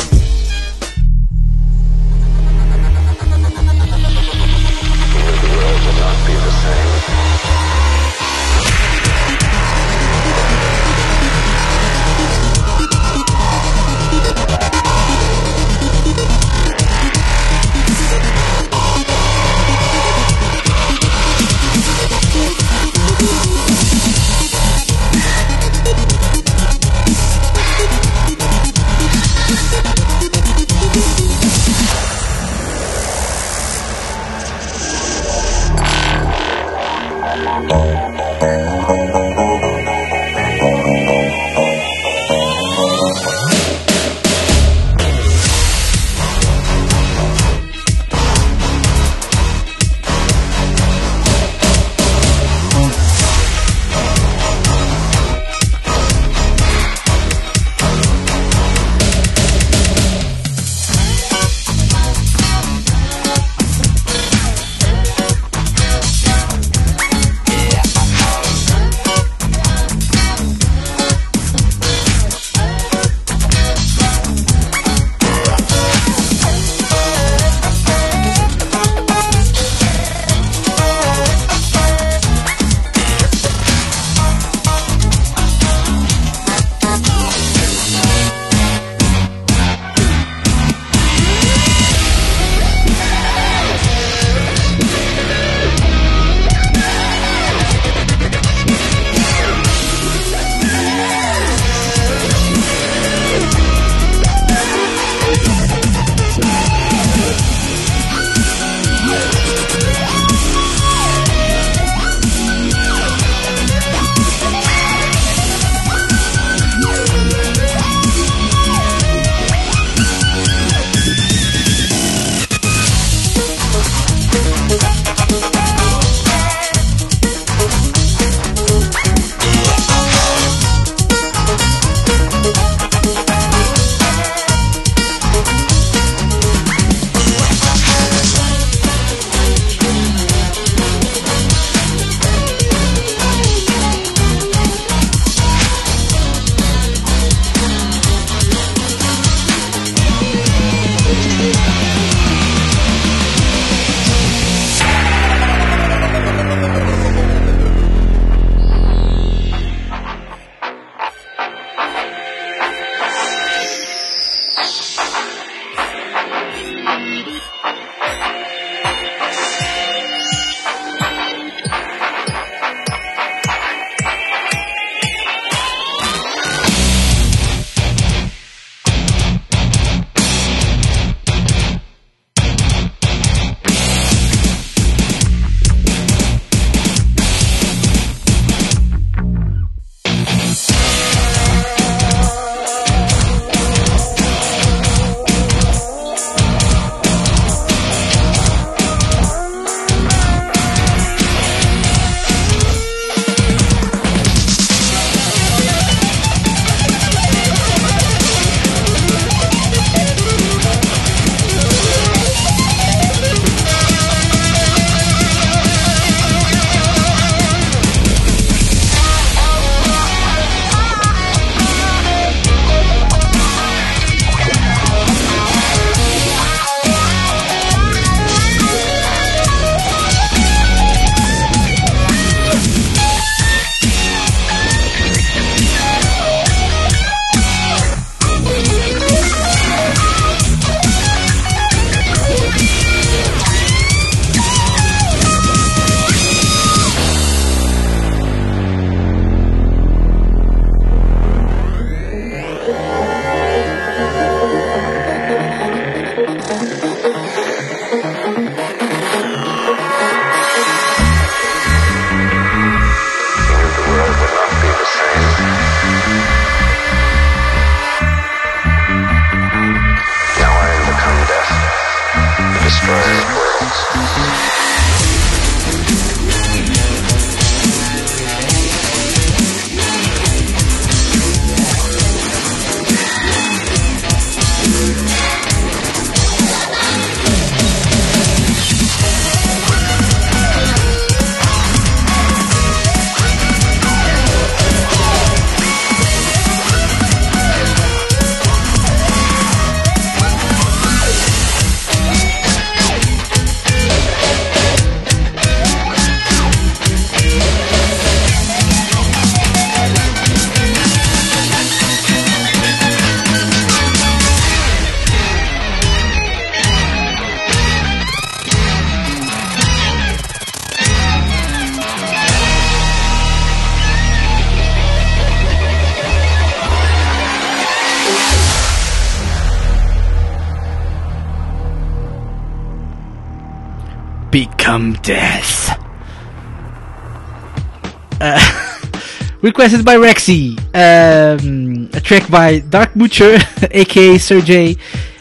[339.50, 340.60] Requested by Rexy.
[340.76, 343.40] Um, a track by Dark Butcher,
[343.72, 344.78] aka Sergey,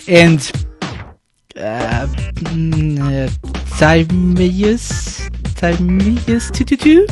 [0.07, 0.39] and
[1.57, 3.29] uh, uh,
[3.79, 5.31] Timeus.
[5.57, 7.07] Timeus 222?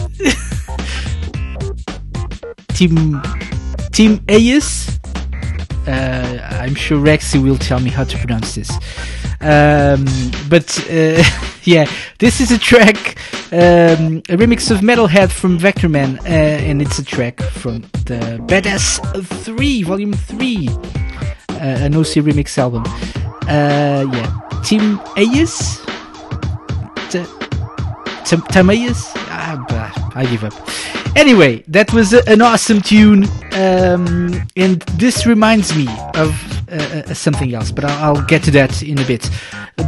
[2.74, 3.22] Team.
[3.92, 4.98] Team Ayus?
[5.88, 8.70] Uh, I'm sure Rexy will tell me how to pronounce this.
[9.40, 10.04] Um,
[10.50, 11.22] but uh,
[11.64, 11.86] yeah,
[12.18, 13.16] this is a track,
[13.56, 19.00] um, a remix of Metalhead from Vectorman, uh, and it's a track from the Badass
[19.24, 20.74] 3, Volume 3, uh,
[21.54, 22.84] an OC remix album.
[23.48, 25.82] Uh, yeah, Team Ayus?
[27.10, 29.10] T- Tamayas?
[29.30, 30.52] Ah, bah, I give up.
[31.16, 36.30] Anyway, that was a, an awesome tune, um, and this reminds me of
[36.70, 39.30] uh, uh, something else, but I'll, I'll get to that in a bit.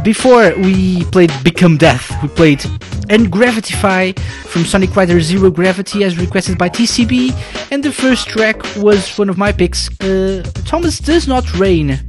[0.03, 2.63] Before we played Become Death, we played
[3.09, 7.31] and Gravitify from Sonic Rider Zero Gravity as requested by TCB,
[7.71, 11.99] and the first track was one of my picks, uh, Thomas Does Not Rain.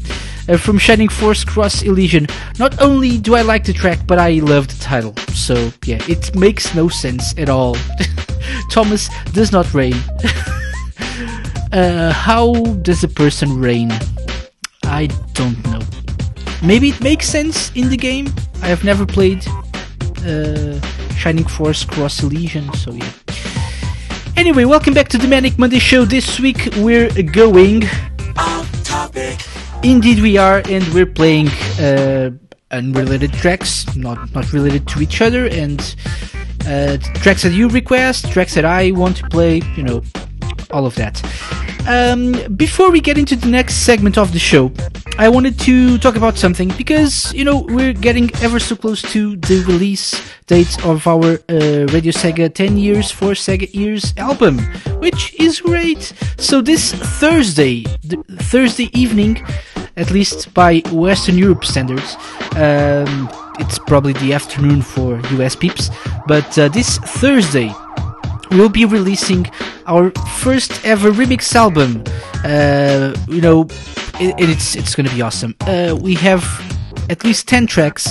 [0.48, 2.28] Uh, from Shining Force Cross Elysion.
[2.58, 5.14] Not only do I like the track, but I love the title.
[5.34, 7.76] So, yeah, it makes no sense at all.
[8.70, 9.94] Thomas does not rain.
[11.72, 13.92] uh, how does a person rain?
[14.84, 15.99] I don't know.
[16.62, 18.28] Maybe it makes sense in the game.
[18.62, 19.46] I have never played
[20.26, 20.78] uh,
[21.16, 23.10] Shining Force Cross Elysion, so yeah.
[24.36, 26.04] Anyway, welcome back to the Manic Monday Show.
[26.04, 27.84] This week we're going.
[28.36, 29.38] Off topic.
[29.82, 31.48] Indeed, we are, and we're playing
[31.80, 32.30] uh,
[32.70, 35.80] unrelated tracks, not not related to each other, and
[36.66, 39.62] uh, tracks that you request, tracks that I want to play.
[39.76, 40.02] You know,
[40.70, 41.22] all of that.
[41.86, 44.70] Um, before we get into the next segment of the show,
[45.18, 49.36] I wanted to talk about something because you know we're getting ever so close to
[49.36, 54.58] the release date of our uh, Radio Sega 10 Years for Sega Years album,
[55.00, 56.12] which is great.
[56.38, 59.44] So this Thursday, th- Thursday evening,
[59.96, 62.16] at least by Western Europe standards,
[62.56, 63.28] um,
[63.58, 65.90] it's probably the afternoon for US peeps,
[66.26, 67.72] but uh, this Thursday
[68.50, 69.46] we'll be releasing
[69.86, 72.02] our first ever remix album.
[72.44, 73.62] Uh, you know,
[74.20, 75.54] it, it's it's gonna be awesome.
[75.62, 76.44] Uh, we have
[77.08, 78.08] at least ten tracks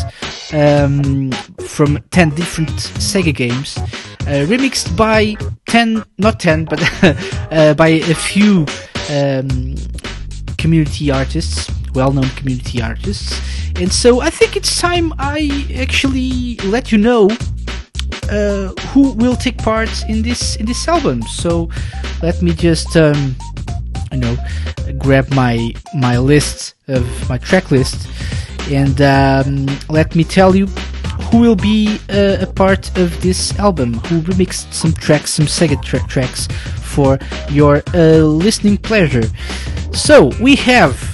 [0.53, 1.31] um,
[1.67, 2.69] from ten different
[2.99, 5.35] Sega games, uh, remixed by
[5.67, 6.81] ten, not ten, but
[7.51, 8.65] uh, by a few
[9.09, 9.75] um,
[10.57, 13.39] community artists, well-known community artists.
[13.75, 17.29] And so I think it's time I actually let you know
[18.31, 21.21] uh, who will take part in this in this album.
[21.23, 21.69] So
[22.21, 23.35] let me just um,
[24.11, 24.37] you know
[24.97, 28.07] grab my my list of my track list
[28.71, 30.67] and um, let me tell you
[31.31, 33.93] who will be uh, a part of this album.
[34.07, 36.47] Who remixed some tracks, some Sega tra- tracks
[36.81, 37.19] for
[37.49, 39.27] your uh, listening pleasure.
[39.93, 41.07] So we have.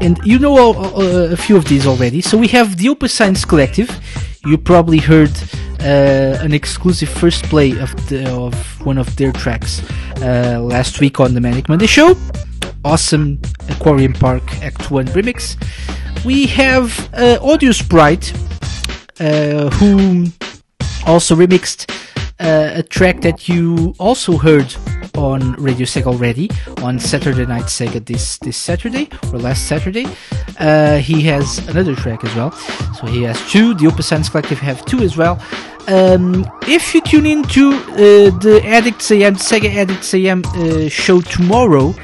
[0.00, 2.20] And you know uh, a few of these already.
[2.20, 3.88] So we have the Opus Science Collective.
[4.46, 5.36] You probably heard
[5.80, 8.54] uh, an exclusive first play of the, of
[8.86, 9.82] one of their tracks
[10.22, 12.16] uh, last week on the Manic Monday Show.
[12.84, 15.56] Awesome Aquarium Park Act One remix.
[16.24, 18.32] We have uh, Audio Sprite,
[19.18, 20.26] uh, who
[21.08, 21.90] also remixed
[22.38, 24.72] uh, a track that you also heard
[25.16, 26.50] on Radio Sega already
[26.82, 30.06] on Saturday Night Sega this this Saturday or last Saturday.
[30.58, 32.52] Uh, he has another track as well,
[32.98, 33.74] so he has two.
[33.74, 35.40] The Opus Science Collective have two as well.
[35.88, 37.96] Um, if you tune in to uh,
[38.38, 41.94] the Addicts AM Sega Addicts AM uh, show tomorrow,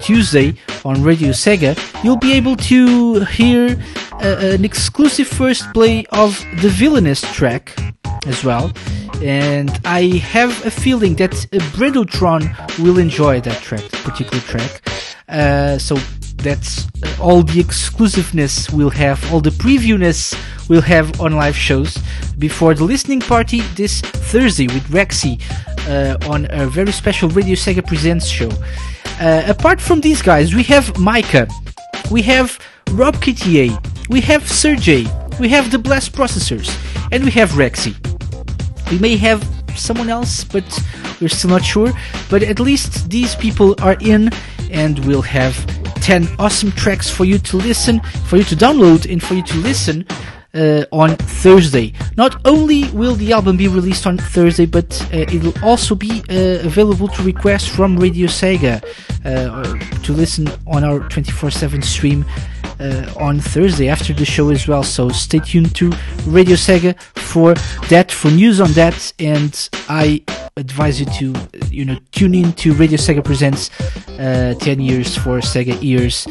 [0.00, 0.54] Tuesday
[0.84, 3.78] on Radio Sega, you'll be able to hear
[4.12, 7.76] uh, an exclusive first play of the Villainous track
[8.26, 8.72] as well.
[9.22, 11.32] And I have a feeling that
[11.76, 14.82] Brindletron will enjoy that track, particular track.
[15.28, 15.96] Uh, so
[16.38, 20.34] that's uh, all the exclusiveness we'll have, all the previewness
[20.68, 21.98] we'll have on live shows
[22.38, 25.40] before the listening party this Thursday with Rexy
[25.88, 28.50] uh, on a very special Radio Sega Presents show.
[29.20, 31.48] Uh, apart from these guys, we have Micah,
[32.10, 32.58] we have
[32.92, 35.06] Rob KTA, we have Sergey,
[35.38, 36.68] we have the Blast Processors,
[37.12, 37.94] and we have Rexy.
[38.90, 40.64] We may have someone else, but
[41.20, 41.92] we're still not sure.
[42.28, 44.30] But at least these people are in,
[44.70, 45.54] and we'll have
[46.02, 49.56] 10 awesome tracks for you to listen, for you to download, and for you to
[49.58, 50.06] listen
[50.54, 51.92] uh, on Thursday.
[52.16, 56.22] Not only will the album be released on Thursday, but uh, it will also be
[56.30, 58.82] uh, available to request from Radio Sega
[59.24, 62.24] uh, to listen on our 24 7 stream.
[62.80, 65.90] Uh, on Thursday after the show as well, so stay tuned to
[66.26, 67.54] Radio Sega for
[67.88, 70.22] that, for news on that, and I
[70.56, 71.34] advise you to,
[71.72, 73.70] you know, tune in to Radio Sega Presents
[74.20, 76.28] uh, 10 Years for Sega Ears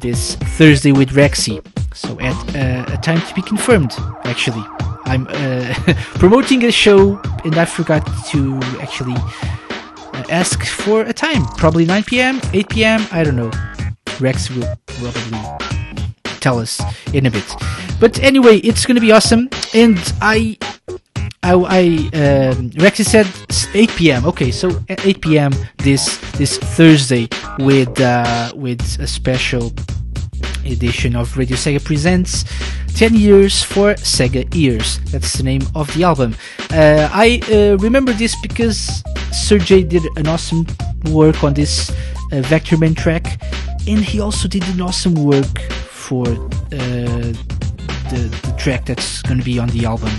[0.00, 1.62] this Thursday with Rexy.
[1.94, 4.64] So at uh, a time to be confirmed, actually.
[5.06, 5.74] I'm uh,
[6.18, 11.44] promoting a show and I forgot to actually uh, ask for a time.
[11.56, 13.50] Probably 9 p.m., 8 p.m., I don't know.
[14.20, 15.38] Rex will probably
[16.40, 16.80] tell us
[17.12, 17.54] in a bit.
[18.00, 19.48] But anyway, it's gonna be awesome.
[19.72, 20.58] And I
[21.42, 23.26] I, I um, said
[23.74, 24.24] 8 p.m.
[24.26, 25.52] Okay, so at 8 p.m.
[25.78, 27.28] this this Thursday
[27.58, 29.72] with uh, with a special
[30.66, 32.44] edition of Radio Sega Presents
[32.94, 34.98] 10 Years for Sega Ears.
[35.10, 36.36] That's the name of the album.
[36.70, 39.02] Uh, I uh, remember this because
[39.32, 40.66] Sergey did an awesome
[41.10, 43.40] work on this uh, Vectorman track,
[43.88, 47.32] and he also did an awesome work for uh,
[48.10, 50.12] the, the track that's going to be on the album.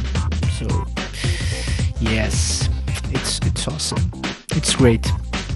[0.59, 0.67] So,
[1.99, 2.69] yes,
[3.09, 4.11] it's it's awesome.
[4.51, 5.09] It's great.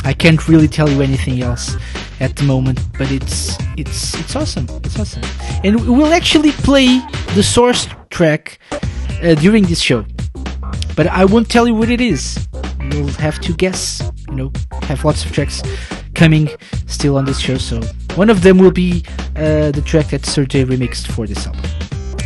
[0.06, 1.76] I can't really tell you anything else
[2.20, 4.68] at the moment, but it's it's it's awesome.
[4.84, 5.24] It's awesome,
[5.64, 7.00] and we'll actually play
[7.36, 8.60] the source track
[9.24, 10.06] uh, during this show,
[10.96, 12.48] but I won't tell you what it is.
[12.92, 14.02] You'll have to guess.
[14.30, 14.52] You know,
[14.84, 15.62] have lots of tracks
[16.14, 16.50] coming
[16.88, 17.58] still on this show.
[17.58, 17.82] So
[18.16, 19.04] one of them will be
[19.36, 21.64] uh, the track that Sergey remixed for this album.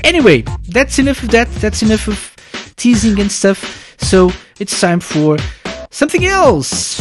[0.04, 1.48] Anyway, that's enough of that.
[1.62, 2.36] That's enough of
[2.76, 3.96] teasing and stuff.
[4.00, 5.38] So it's time for
[5.91, 7.00] something else.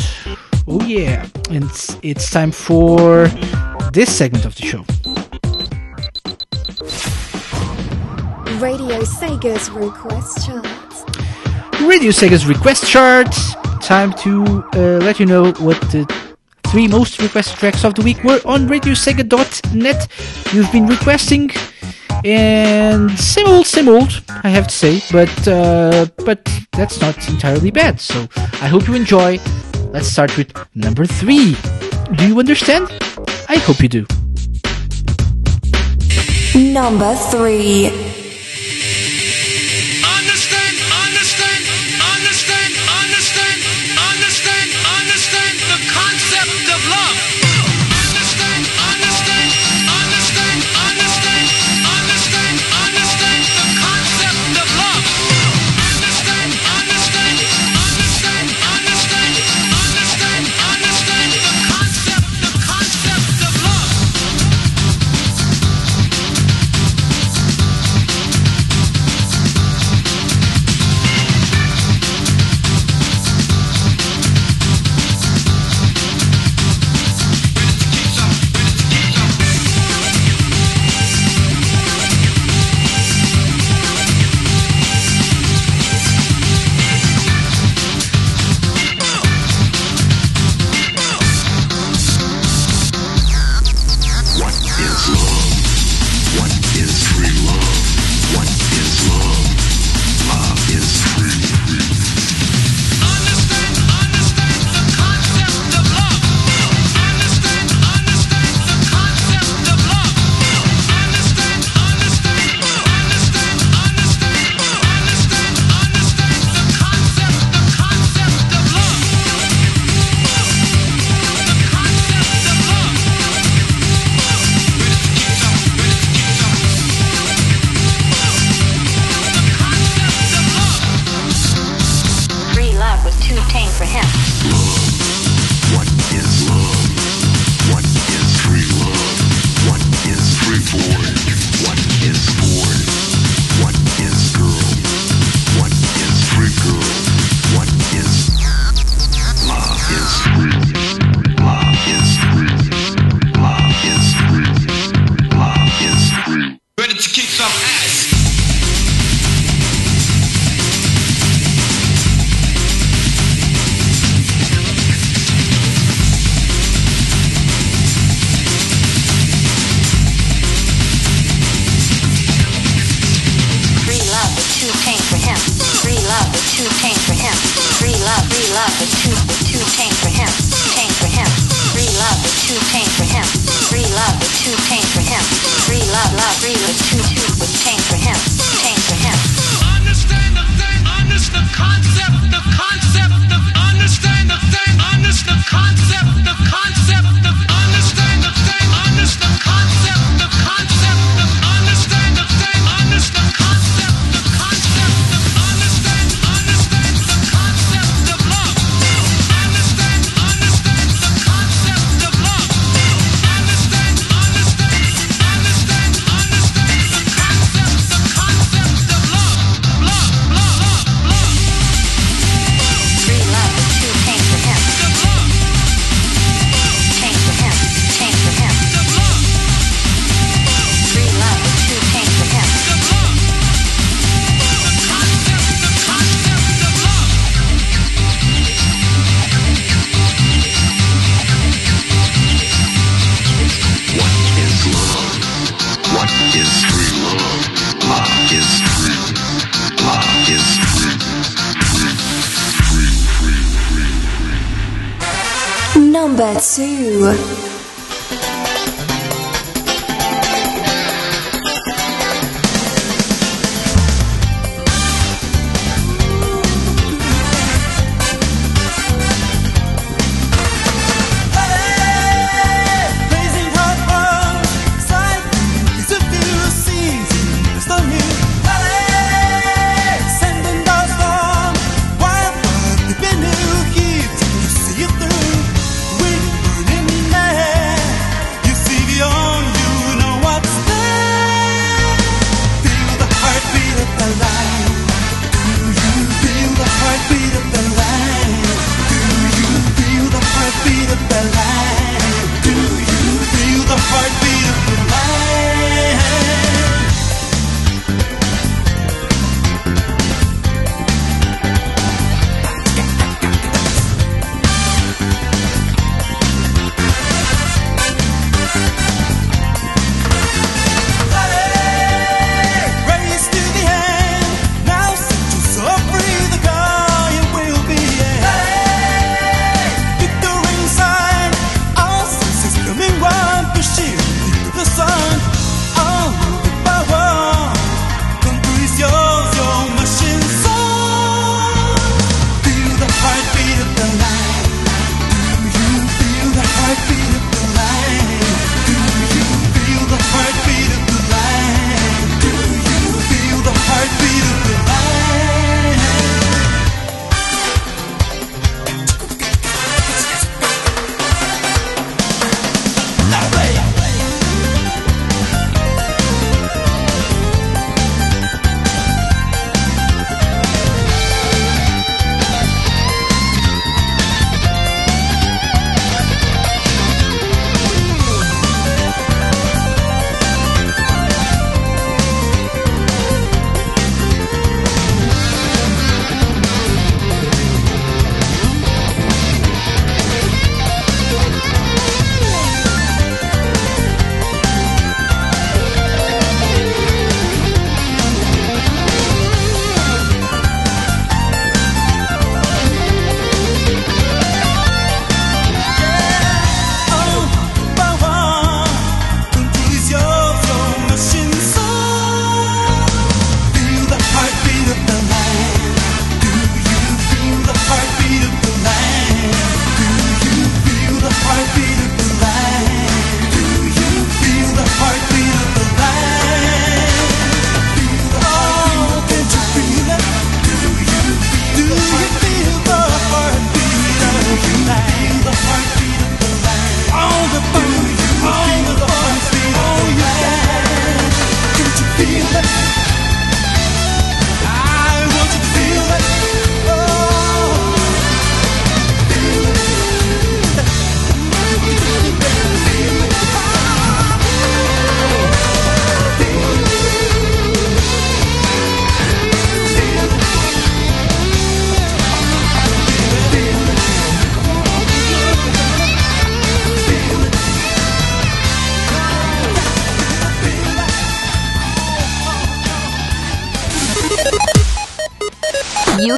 [0.69, 3.27] Oh yeah, and it's, it's time for
[3.93, 4.85] this segment of the show.
[8.61, 10.67] Radio Sega's request chart.
[11.83, 13.35] Radio Sega's request chart.
[13.81, 16.07] Time to uh, let you know what the
[16.69, 20.09] three most requested tracks of the week were on RadioSega.net.
[20.55, 21.51] You've been requesting,
[22.25, 27.71] and same old, same old, I have to say, but uh, but that's not entirely
[27.71, 28.01] bad.
[28.01, 29.39] So I hope you enjoy.
[29.93, 31.57] Let's start with number three.
[32.17, 32.89] Do you understand?
[33.49, 34.07] I hope you do.
[36.55, 38.12] Number three.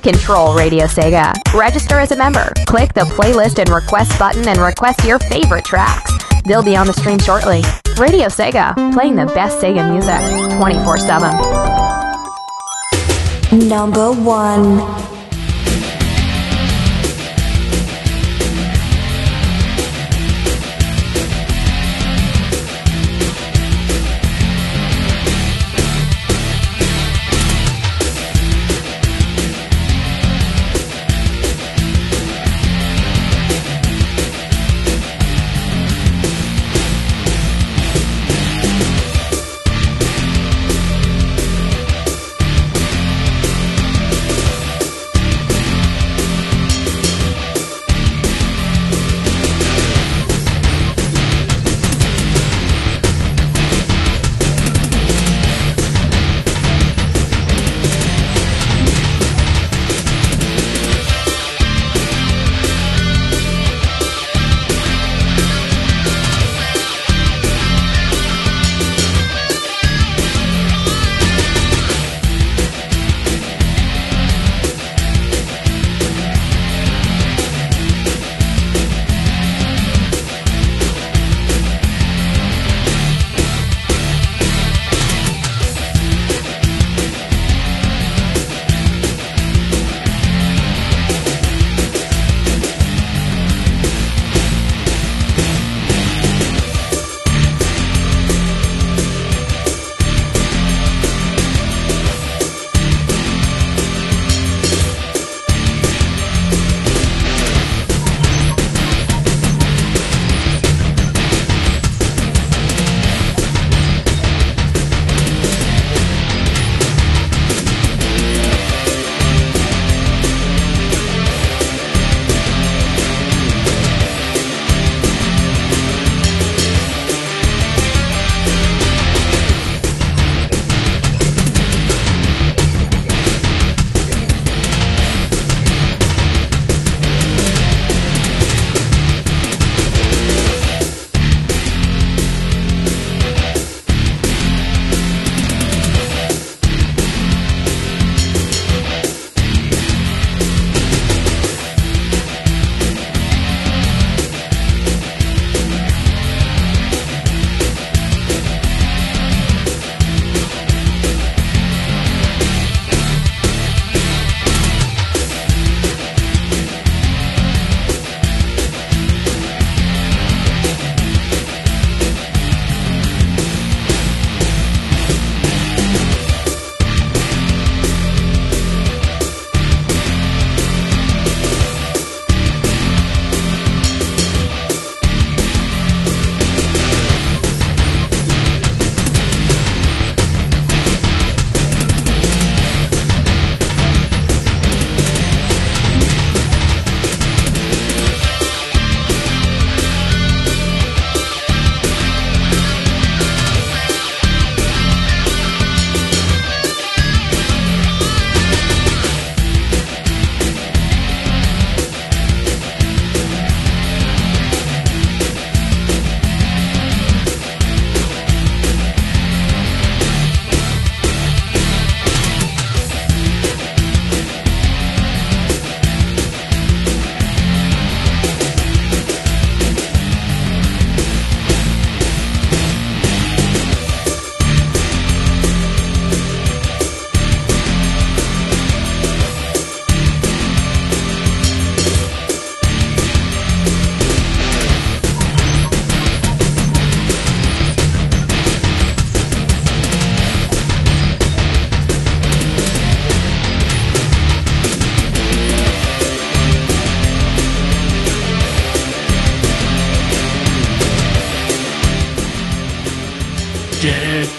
[0.04, 1.32] control Radio Sega.
[1.54, 2.52] Register as a member.
[2.66, 6.12] Click the playlist and request button and request your favorite tracks.
[6.44, 7.62] They'll be on the stream shortly.
[7.98, 10.20] Radio Sega, playing the best Sega music
[10.58, 13.68] 24 7.
[13.68, 15.13] Number 1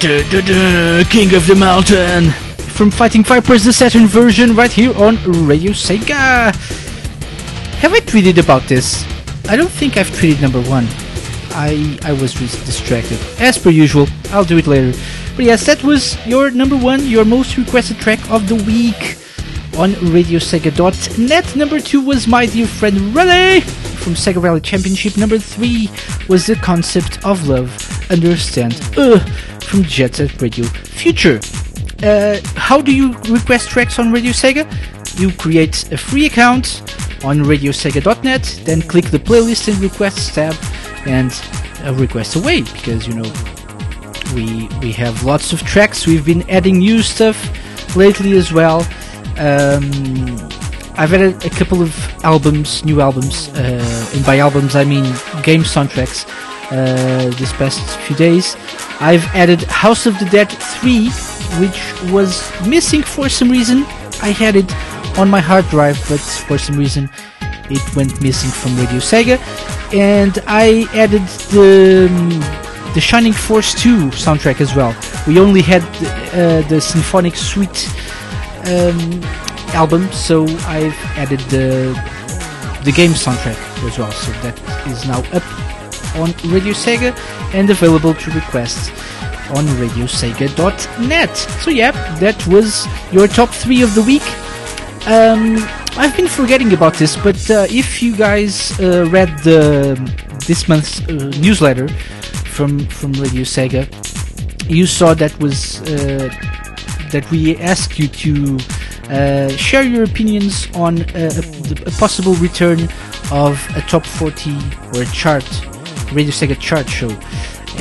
[0.06, 2.30] duh, duh, duh, King of the Mountain
[2.76, 5.16] from Fighting Vipers, the Saturn version, right here on
[5.48, 6.54] Radio Sega.
[7.82, 9.04] Have I tweeted about this?
[9.50, 10.86] I don't think I've tweeted number one.
[11.52, 13.20] I I was distracted.
[13.40, 14.96] As per usual, I'll do it later.
[15.36, 19.18] But yes, that was your number one, your most requested track of the week
[19.76, 21.56] on RadioSega.net.
[21.56, 25.18] Number two was My Dear Friend Raleigh from Sega Rally Championship.
[25.18, 25.90] Number three
[26.30, 27.72] was The Concept of Love,
[28.12, 29.20] Understand, uh,
[29.76, 31.40] from Jet Set Radio Future.
[32.02, 34.64] Uh, how do you request tracks on Radio Sega?
[35.20, 36.82] You create a free account
[37.26, 40.56] on radiosega.net, then click the playlist and requests tab,
[41.06, 41.32] and
[41.84, 43.30] a request away because you know
[44.34, 46.08] we we have lots of tracks.
[46.08, 47.38] We've been adding new stuff
[47.98, 48.82] lately as well.
[49.38, 49.92] Um,
[50.98, 51.94] I've added a couple of
[52.24, 55.04] albums, new albums, uh, and by albums I mean
[55.44, 56.26] game soundtracks.
[56.72, 58.56] Uh, this past few days,
[59.00, 61.10] I've added House of the Dead 3,
[61.60, 63.84] which was missing for some reason.
[64.22, 64.72] I had it
[65.18, 67.10] on my hard drive, but for some reason
[67.70, 69.38] it went missing from Radio Sega.
[69.94, 74.96] And I added the um, the Shining Force 2 soundtrack as well.
[75.28, 77.90] We only had the, uh, the Symphonic Suite
[78.68, 79.22] um,
[79.74, 81.94] album, so I've added the
[82.86, 84.12] the game soundtrack as well.
[84.12, 84.58] So that
[84.88, 85.44] is now up
[86.16, 87.16] on Radio Sega
[87.54, 88.92] and available to request
[89.52, 91.38] on radiosega.net.
[91.38, 94.26] So yeah, that was your top three of the week.
[95.08, 95.58] Um,
[95.98, 99.96] I've been forgetting about this, but uh, if you guys uh, read the
[100.48, 101.88] this month's uh, newsletter
[102.56, 103.88] from from Radio Sega,
[104.70, 106.30] you saw that was uh,
[107.12, 108.58] that we asked you to
[109.10, 112.82] uh, share your opinions on uh, a, a possible return
[113.32, 114.58] of a top 40
[114.94, 115.46] or a chart,
[116.16, 117.10] Radio Sega chart show.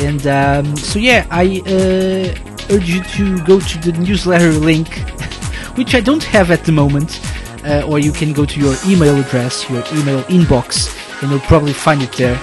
[0.04, 4.88] And um, so yeah, I uh, urge you to go to the newsletter link,
[5.76, 7.20] which I don't have at the moment,
[7.64, 10.90] uh, or you can go to your email address, your email inbox,
[11.22, 12.38] and you'll probably find it there.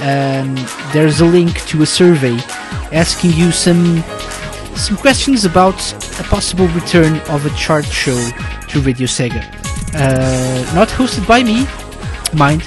[0.00, 0.54] Um,
[0.92, 2.38] there's a link to a survey
[2.92, 4.02] asking you some
[4.76, 5.76] some questions about
[6.18, 8.16] a possible return of a chart show
[8.68, 9.42] to Radio Sega.
[9.94, 11.66] Uh, not hosted by me,
[12.34, 12.62] mind,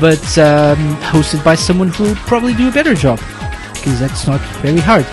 [0.00, 3.18] but um, hosted by someone who will probably do a better job
[3.74, 5.06] because that's not very hard.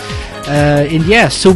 [0.48, 1.54] Uh, and yeah, so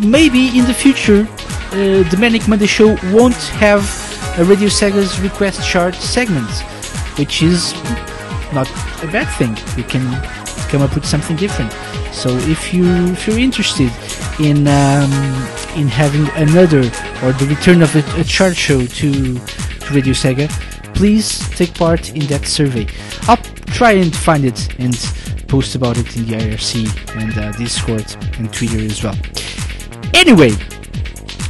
[0.00, 1.26] maybe in the future,
[1.72, 3.82] uh, the Manic Monday show won't have
[4.38, 6.50] a Radio Sega's request chart segment,
[7.18, 7.72] which is
[8.52, 8.68] not
[9.02, 9.56] a bad thing.
[9.76, 10.04] We can
[10.68, 11.72] come up with something different.
[12.12, 13.90] So if you if you're interested
[14.38, 15.10] in um,
[15.76, 16.80] in having another
[17.22, 20.48] or the return of a, a chart show to to Radio Sega,
[20.94, 22.86] please take part in that survey.
[23.28, 23.36] I'll
[23.76, 24.94] try and find it and
[25.48, 28.06] post about it in the IRC and uh, Discord
[28.38, 29.16] and Twitter as well.
[30.14, 30.52] Anyway,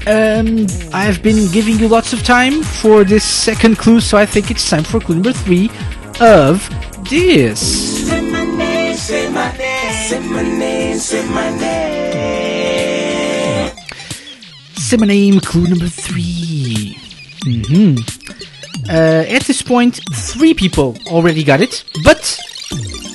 [0.07, 4.51] um, I've been giving you lots of time for this second clue, so I think
[4.51, 5.71] it's time for clue number three
[6.21, 6.69] of
[7.09, 7.61] this.
[8.09, 11.85] Say my name, say my name, say my name, say my name.
[14.77, 16.99] Say my name, clue number three.
[17.45, 18.24] hmm
[18.89, 22.39] Uh, at this point, three people already got it, but,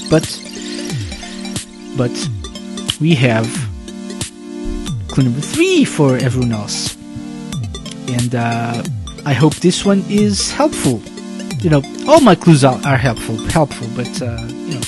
[0.09, 0.25] but,
[1.95, 2.29] but,
[2.99, 3.45] we have
[5.07, 6.95] clue number three for everyone else.
[8.09, 8.83] And uh,
[9.25, 11.01] I hope this one is helpful.
[11.61, 14.81] You know, all my clues are, are helpful, helpful, but uh, you know.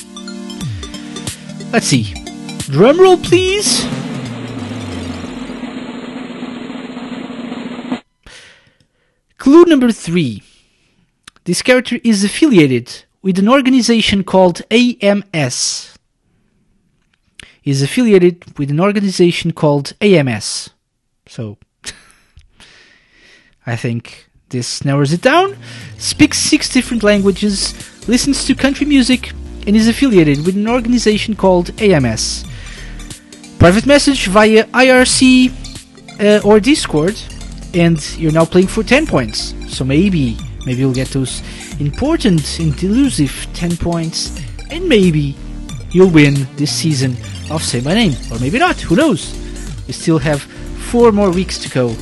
[1.72, 2.14] Let's see.
[2.70, 3.86] Drum roll, please.
[9.38, 10.44] Clue number three.
[11.46, 15.98] This character is affiliated with an organization called AMS.
[17.64, 20.70] Is affiliated with an organization called AMS.
[21.28, 21.58] So,
[23.66, 25.58] I think this narrows it down.
[25.98, 27.74] Speaks six different languages,
[28.08, 29.32] listens to country music,
[29.66, 32.46] and is affiliated with an organization called AMS.
[33.60, 35.52] Private message via IRC
[36.20, 37.16] uh, or Discord,
[37.74, 39.54] and you're now playing for 10 points.
[39.68, 41.42] So maybe, maybe you'll get those
[41.80, 44.40] important and elusive 10 points,
[44.70, 45.36] and maybe
[45.92, 47.16] you'll win this season
[47.50, 48.16] of Say My Name.
[48.32, 49.34] Or maybe not, who knows?
[49.88, 50.42] We still have
[50.92, 51.96] four more weeks to go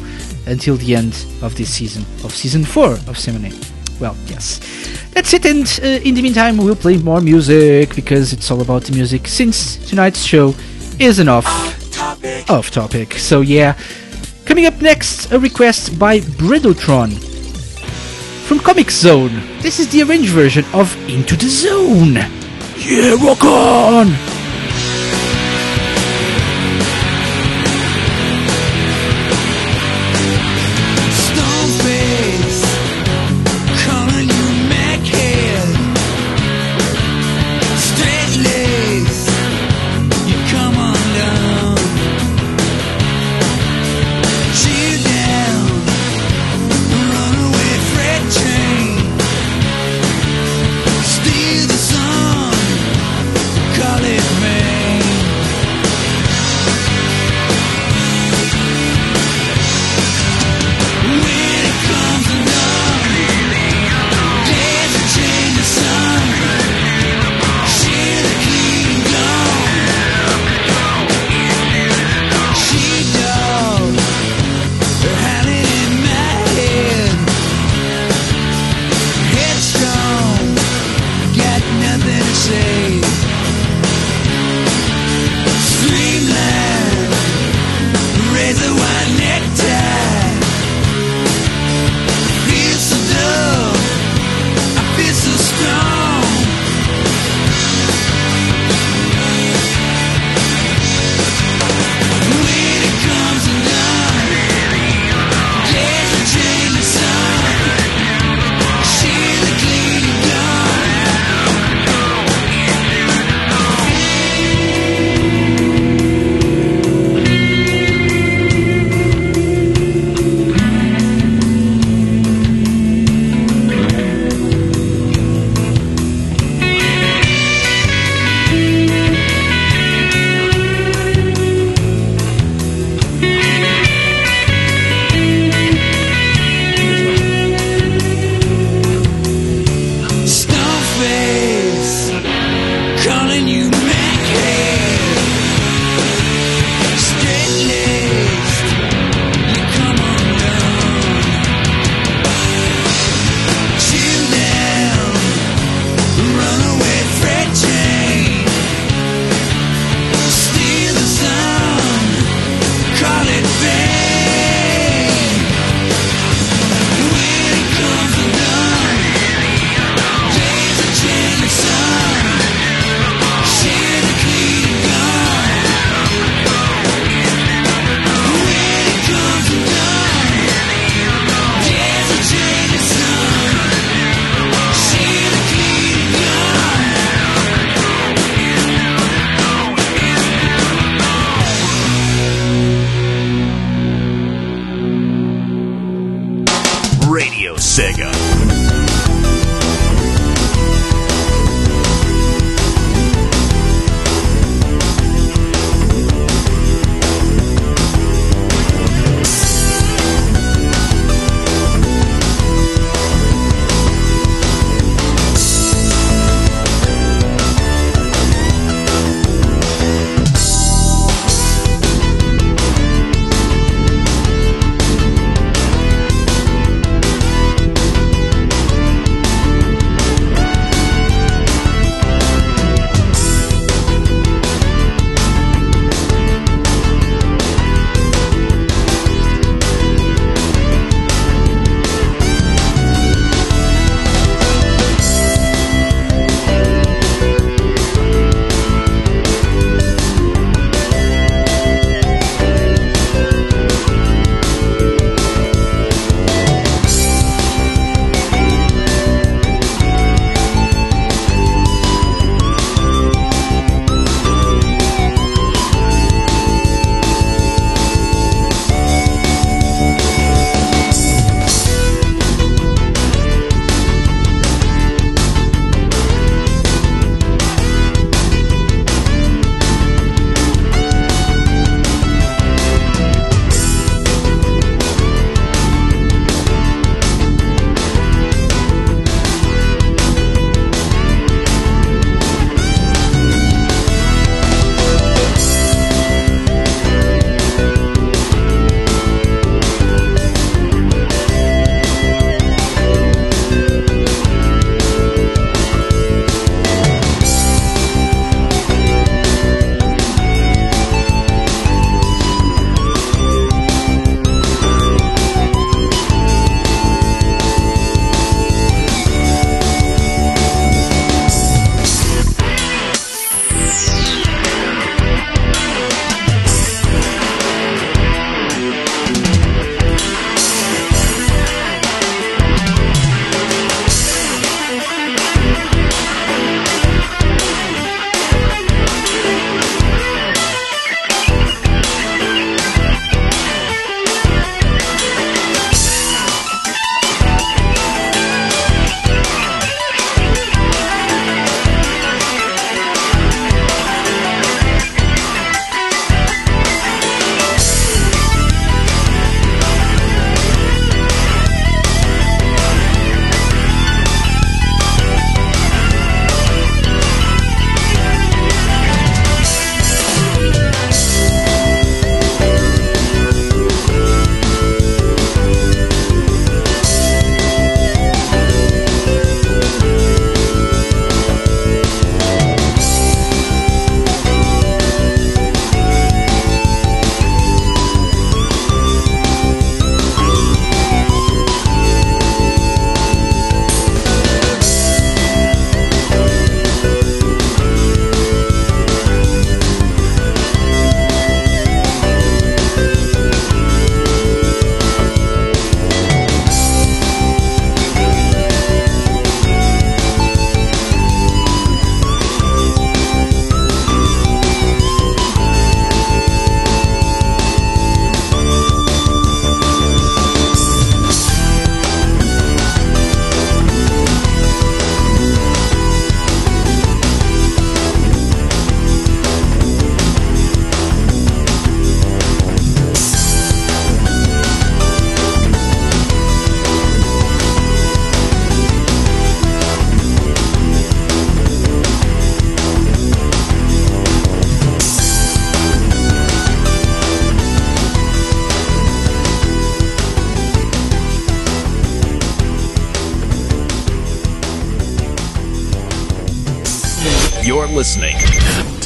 [0.48, 3.60] until the end of this season, of season 4 of Say My Name.
[4.00, 4.60] Well, yes.
[5.12, 8.84] That's it, and uh, in the meantime, we'll play more music because it's all about
[8.84, 10.56] the music since tonight's show
[11.00, 11.46] is an off
[11.92, 12.50] topic.
[12.50, 13.14] Off topic.
[13.14, 13.78] So, yeah.
[14.46, 17.30] Coming up next, a request by Brindletron
[18.50, 19.30] from Comic Zone.
[19.62, 22.16] This is the arranged version of Into the Zone.
[22.80, 24.08] Yeah, rock on!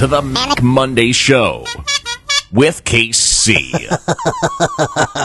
[0.03, 1.63] To the Manic Monday Show
[2.51, 3.71] with KC.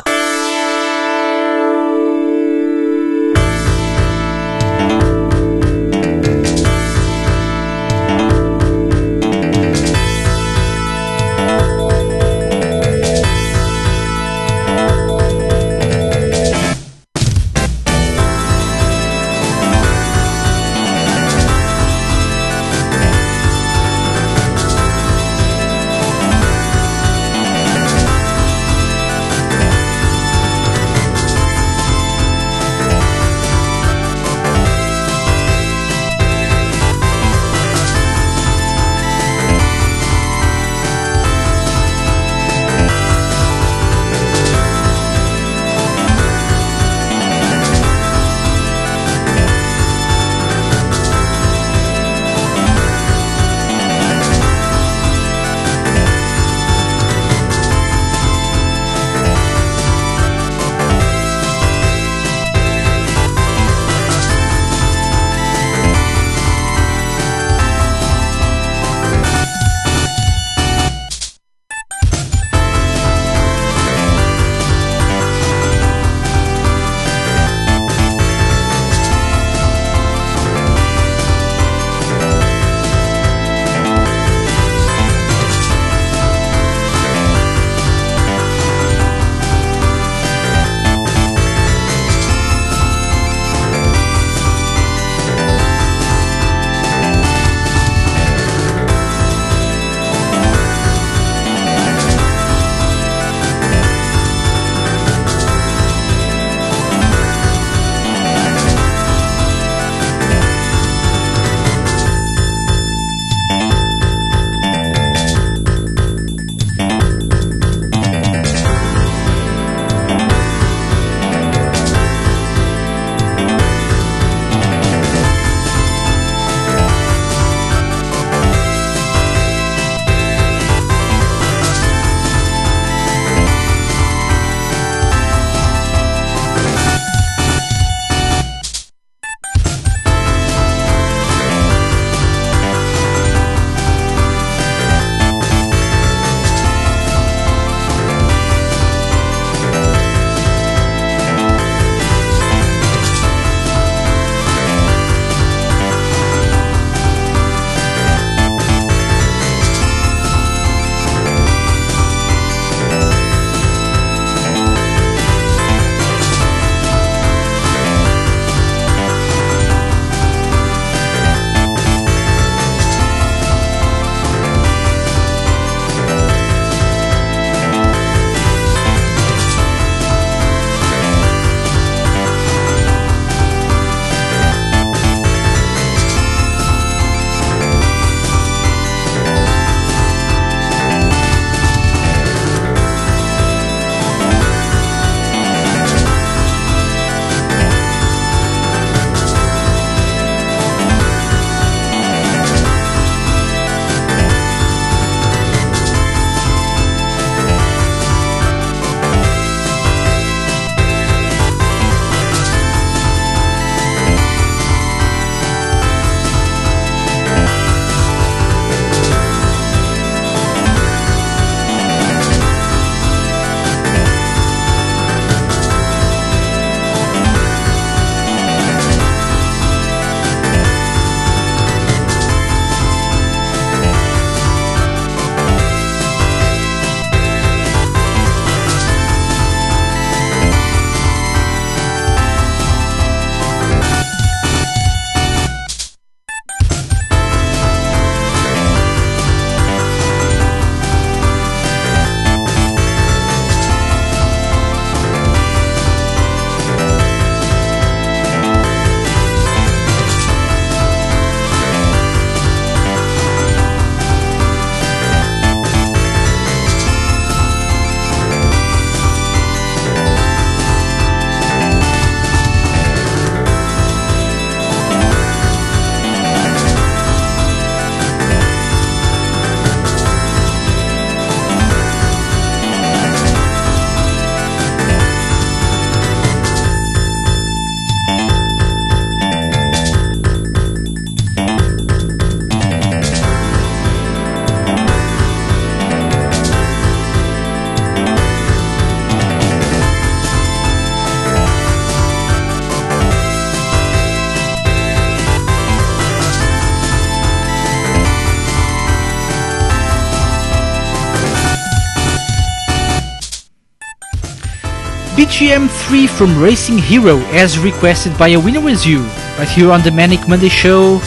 [315.39, 319.03] BGM 3 from Racing Hero as requested by a winner was you,
[319.39, 320.99] right here on the Manic Monday show,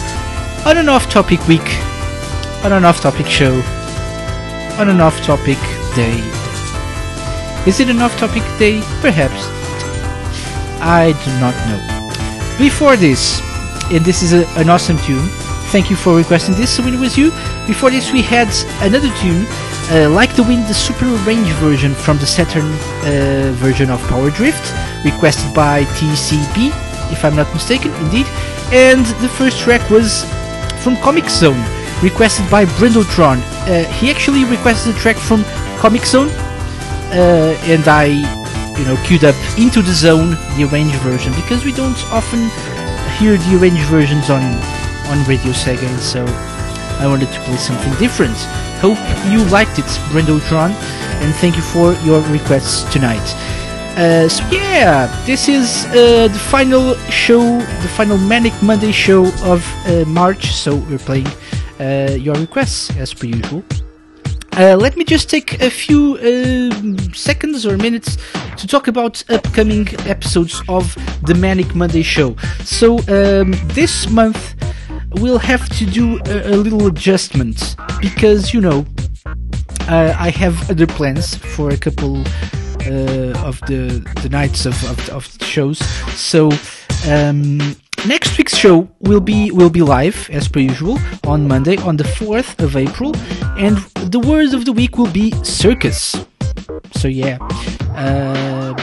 [0.65, 1.67] on an off topic week,
[2.63, 3.51] on an off topic show,
[4.79, 5.57] on an off topic
[5.99, 6.15] day.
[7.67, 8.79] Is it an off topic day?
[9.01, 9.43] Perhaps.
[10.79, 12.57] I do not know.
[12.57, 13.41] Before this,
[13.91, 15.27] and this is a, an awesome tune.
[15.75, 17.31] Thank you for requesting this it was you.
[17.67, 18.47] Before this, we had
[18.79, 19.45] another tune,
[19.91, 22.63] uh, like the Wind, the Super Range version from the Saturn
[23.03, 24.73] uh, version of Power Drift,
[25.03, 26.71] requested by TCP,
[27.11, 28.25] if I'm not mistaken, indeed.
[28.71, 30.23] And the first track was
[30.81, 31.61] from Comix Zone,
[32.01, 33.39] requested by Brindletron.
[33.67, 35.43] Uh, he actually requested a track from
[35.77, 36.29] Comix Zone,
[37.11, 38.05] uh, and I,
[38.79, 42.49] you know, queued up Into the Zone, the arranged version, because we don't often
[43.19, 44.41] hear the arranged versions on
[45.11, 46.23] on Radio Sega, so
[47.03, 48.37] I wanted to play something different.
[48.81, 48.97] Hope
[49.31, 50.71] you liked it, Brindletron,
[51.21, 53.21] and thank you for your requests tonight.
[53.95, 59.63] Uh, so yeah, this is uh, the final show, the final Manic Monday show of
[59.85, 60.51] uh, March.
[60.51, 61.27] So we're playing
[61.79, 63.63] uh, your requests as per usual.
[64.53, 68.17] Uh, let me just take a few uh, seconds or minutes
[68.57, 72.35] to talk about upcoming episodes of the Manic Monday show.
[72.63, 74.55] So um, this month
[75.15, 78.85] we'll have to do a, a little adjustment because you know
[79.87, 82.21] uh, I have other plans for a couple
[82.85, 85.79] uh, of the the nights of of, of the shows.
[86.15, 86.51] So
[87.07, 87.57] um,
[88.07, 92.03] next week's show will be will be live as per usual on Monday on the
[92.03, 93.13] fourth of April,
[93.57, 93.77] and
[94.11, 96.15] the word of the week will be circus.
[96.93, 97.37] So yeah,
[97.95, 98.73] uh,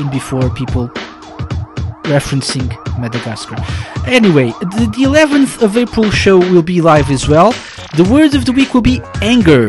[0.00, 0.90] in before people
[2.04, 2.68] referencing
[2.98, 3.56] Madagascar.
[4.06, 7.52] Anyway, the, the 11th of April show will be live as well.
[7.96, 9.68] The word of the week will be anger.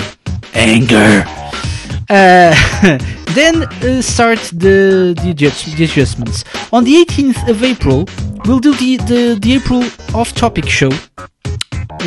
[0.53, 1.25] Anger.
[2.09, 2.53] Uh,
[3.33, 6.43] then uh, start the, the, adjust, the adjustments.
[6.71, 8.05] On the 18th of April,
[8.45, 9.83] we'll do the, the, the April
[10.13, 10.91] off topic show,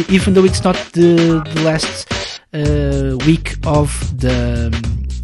[0.08, 2.12] even though it's not the, the last
[2.54, 3.88] uh, week of
[4.20, 4.68] the,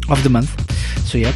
[0.09, 0.71] of the month.
[1.07, 1.31] So, yeah.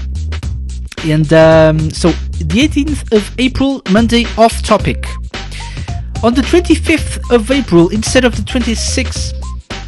[1.05, 2.09] And um, so,
[2.39, 5.05] the 18th of April, Monday off topic.
[6.21, 9.33] On the 25th of April, instead of the 26th,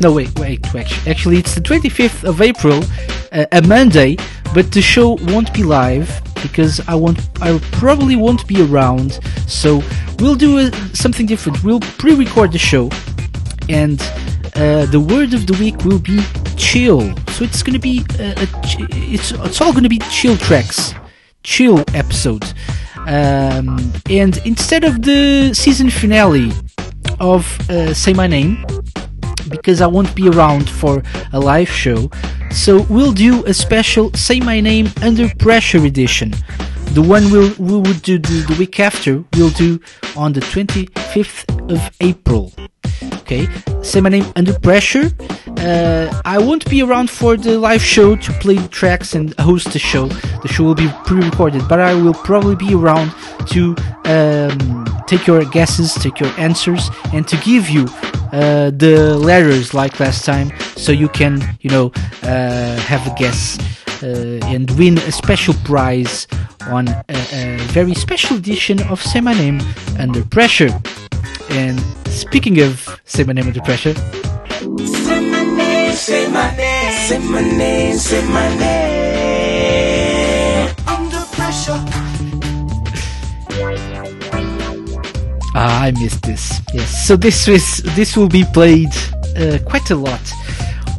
[0.01, 2.81] no wait, wait, wait, actually it's the 25th of April,
[3.33, 4.15] uh, a Monday,
[4.53, 9.19] but the show won't be live because I won't, I probably won't be around.
[9.47, 9.83] So
[10.19, 11.63] we'll do a, something different.
[11.63, 12.89] We'll pre-record the show,
[13.69, 14.01] and
[14.55, 16.19] uh, the word of the week will be
[16.57, 17.01] chill.
[17.31, 18.47] So it's gonna be a, a
[19.13, 20.93] it's it's all gonna be chill tracks,
[21.43, 22.45] chill episode.
[23.07, 26.51] Um, and instead of the season finale
[27.19, 28.63] of uh, Say My Name,
[29.49, 31.03] because I won't be around for
[31.33, 32.09] a live show,
[32.51, 36.33] so we'll do a special Say My Name Under Pressure edition.
[36.93, 39.79] The one we'll, we would do the, the week after, we'll do
[40.15, 42.51] on the 25th of April.
[43.31, 43.47] Okay,
[43.81, 45.09] say my name under pressure.
[45.59, 49.71] Uh, I won't be around for the live show to play the tracks and host
[49.71, 50.07] the show.
[50.41, 53.13] The show will be pre-recorded, but I will probably be around
[53.51, 57.85] to um, take your guesses, take your answers, and to give you
[58.33, 61.93] uh, the letters like last time, so you can, you know,
[62.23, 63.57] uh, have a guess
[64.01, 66.27] and win a special prize
[66.67, 69.61] on a, a very special edition of Say My Name
[69.99, 70.69] Under Pressure.
[71.49, 77.19] And speaking of Say My Name Under Pressure, Say my name, say my name, say
[77.19, 79.81] my name, say my name.
[80.87, 81.79] Under pressure.
[85.53, 86.61] Ah, I missed this.
[86.73, 88.89] Yes, so this is this will be played
[89.37, 90.21] uh, quite a lot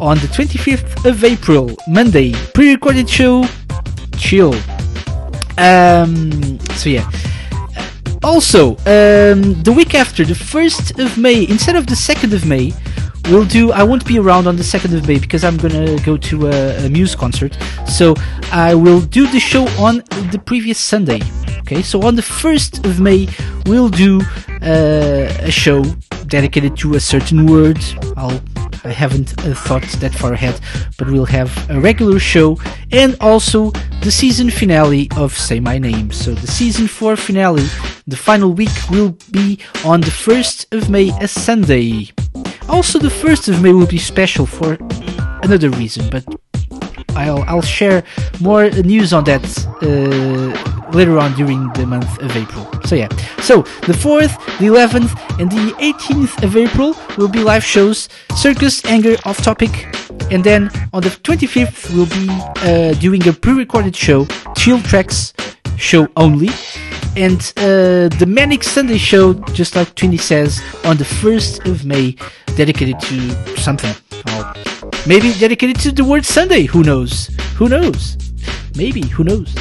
[0.03, 3.45] on the 25th of April, Monday, pre-recorded show.
[4.19, 4.53] Chill.
[5.57, 6.59] Um.
[6.75, 7.09] So yeah.
[8.25, 12.73] Also, um, the week after, the 1st of May, instead of the 2nd of May,
[13.29, 13.73] we'll do.
[13.73, 16.87] I won't be around on the 2nd of May because I'm gonna go to a,
[16.87, 17.57] a Muse concert.
[17.87, 18.15] So
[18.53, 21.21] I will do the show on the previous Sunday.
[21.61, 23.29] Okay, so on the 1st of May,
[23.67, 24.21] we'll do
[24.63, 25.83] uh, a show
[26.27, 27.79] dedicated to a certain word.
[28.17, 28.41] I'll.
[28.85, 30.61] I haven't uh, thought that far ahead,
[30.99, 32.59] but we'll have a regular show
[32.91, 33.71] and also
[34.03, 36.11] the season finale of Say My Name.
[36.11, 37.67] So the season 4 finale,
[38.07, 42.11] the final week will be on the 1st of May, a Sunday.
[42.69, 44.77] Also, the 1st of May will be special for
[45.43, 46.25] another reason, but
[47.11, 48.03] I'll, I'll share
[48.41, 49.45] more news on that
[49.83, 52.69] uh, later on during the month of April.
[52.85, 53.09] So yeah.
[53.43, 58.09] So the 4th, the 11th, and the 18th of April will be live shows.
[58.37, 59.87] Circus, Anger, Off Topic.
[60.31, 62.29] And then on the 25th, we'll be
[62.63, 65.33] uh, doing a pre-recorded show, Chill Tracks
[65.77, 66.51] show only.
[67.17, 72.17] And uh, the Manic Sunday show, just like Twinny says, on the 1st of May,
[72.57, 73.95] dedicated to something.
[75.07, 76.65] Maybe dedicated to the word Sunday.
[76.65, 77.27] Who knows?
[77.57, 78.17] Who knows?
[78.77, 79.03] Maybe.
[79.09, 79.55] Who knows?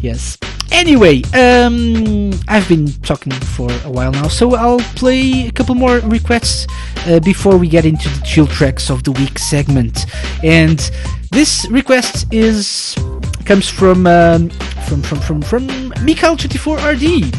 [0.00, 0.38] Yes.
[0.70, 5.98] Anyway, um, I've been talking for a while now, so I'll play a couple more
[6.00, 6.66] requests
[7.06, 10.06] uh, before we get into the chill tracks of the week segment.
[10.44, 10.78] And
[11.30, 12.94] this request is
[13.44, 14.50] comes from um,
[14.86, 15.66] from from from from
[16.04, 17.34] Mikhail 24RD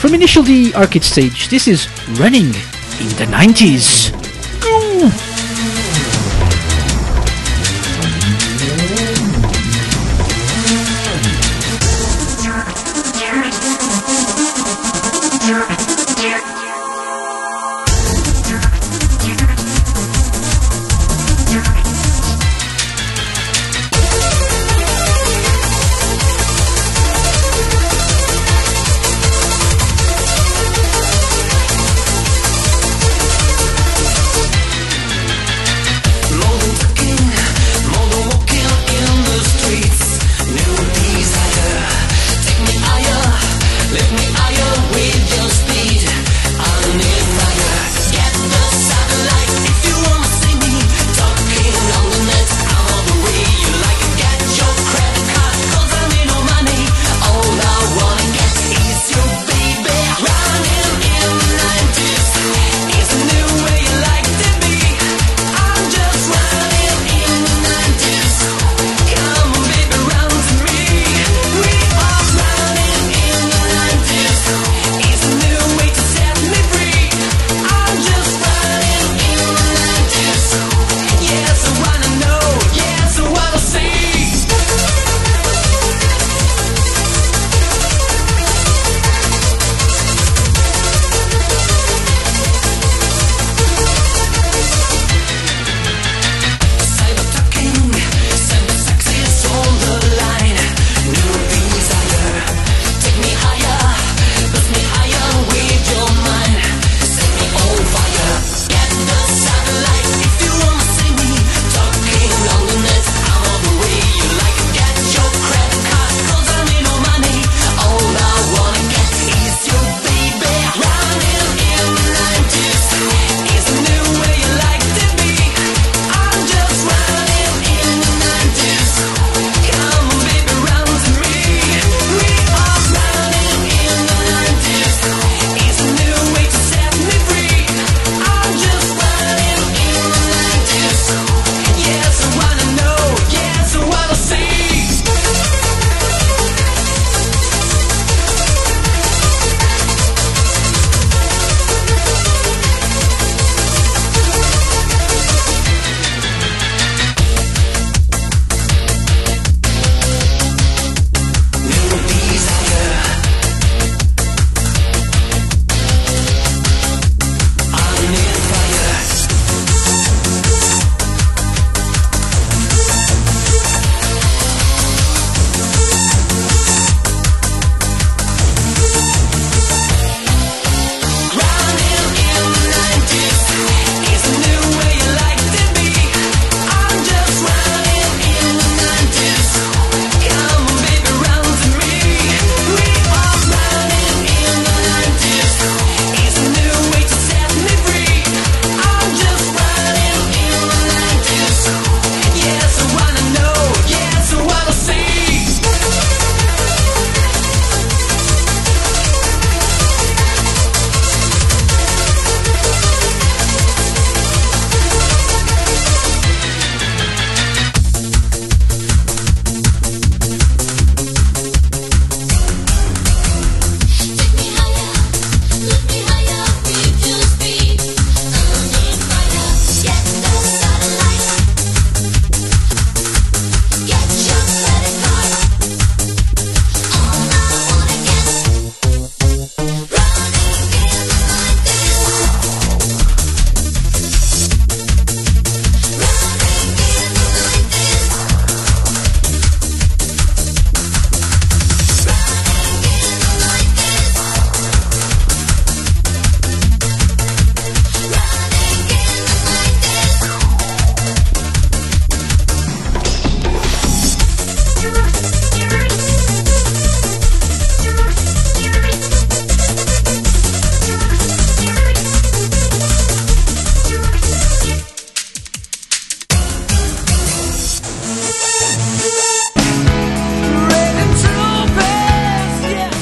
[0.00, 1.48] from Initial D Arcade Stage.
[1.48, 1.88] This is
[2.18, 2.46] running
[3.00, 4.10] in the 90s.
[5.02, 5.31] Thank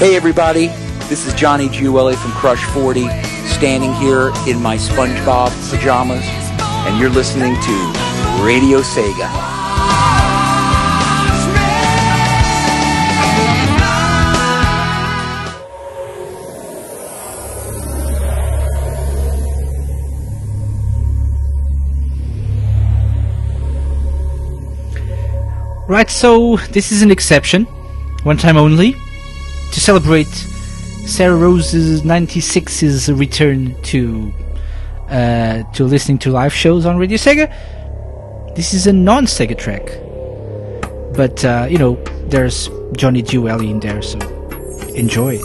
[0.00, 0.68] Hey everybody,
[1.10, 3.06] this is Johnny Gioeli from Crush 40,
[3.46, 6.24] standing here in my SpongeBob pajamas,
[6.86, 9.28] and you're listening to Radio Sega.
[25.86, 27.66] Right, so this is an exception,
[28.22, 28.96] one time only,
[29.72, 30.28] to celebrate
[31.06, 34.32] Sarah Rose's 96's return to
[35.08, 37.48] uh, to listening to live shows on Radio Sega.
[38.54, 39.86] This is a non-Sega track,
[41.16, 41.96] but uh, you know
[42.28, 44.18] there's Johnny Gioeli in there, so
[44.94, 45.38] enjoy.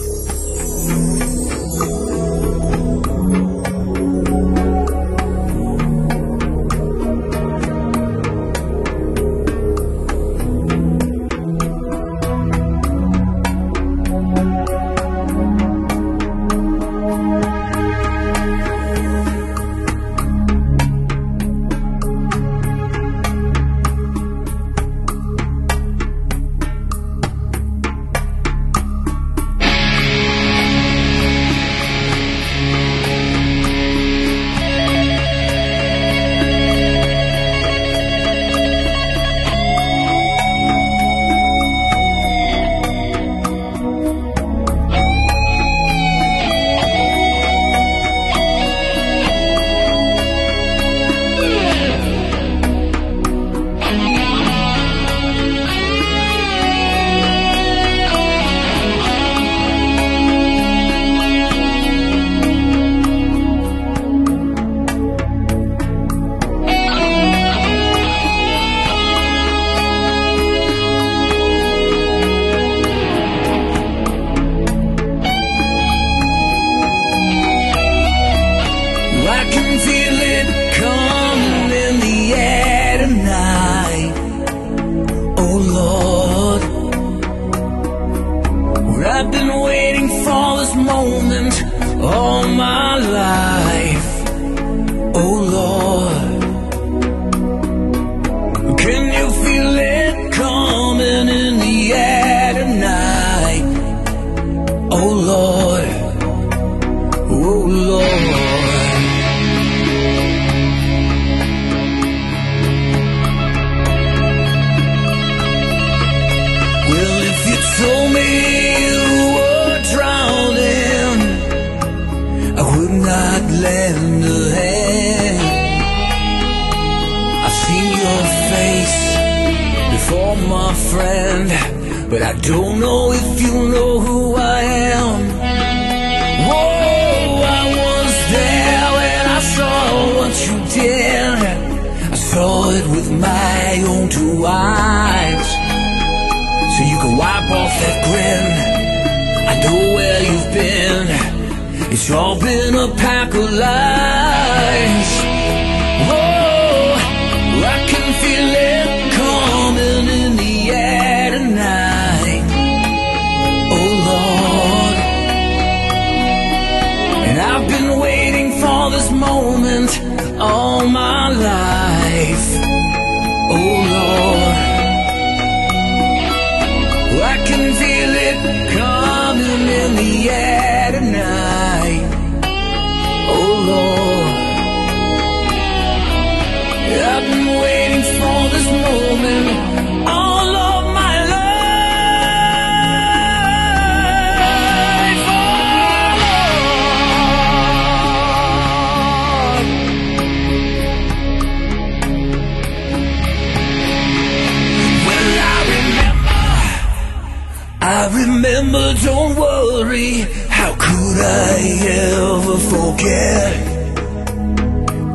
[208.06, 211.57] I remember, don't worry, how could I
[212.06, 213.56] ever forget?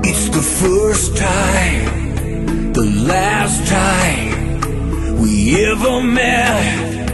[0.04, 7.06] It's the first time, the last time we ever met.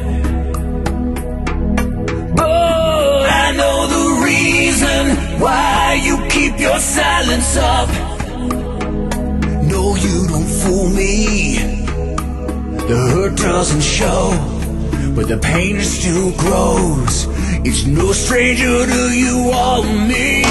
[2.35, 7.91] But I know the reason why you keep your silence up.
[9.73, 11.59] No, you don't fool me.
[12.89, 14.56] The hurt doesn't show
[15.17, 17.27] but the pain still grows.
[17.65, 20.43] It's no stranger to you or me.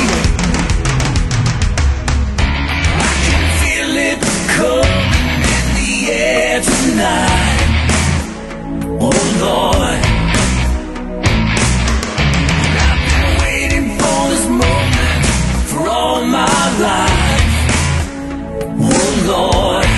[2.98, 4.20] I can feel it
[4.58, 7.70] coming in the air tonight.
[9.00, 10.00] Oh Lord.
[12.88, 15.24] I've been waiting for this moment
[15.70, 17.54] for all my life.
[18.82, 19.95] Oh Lord.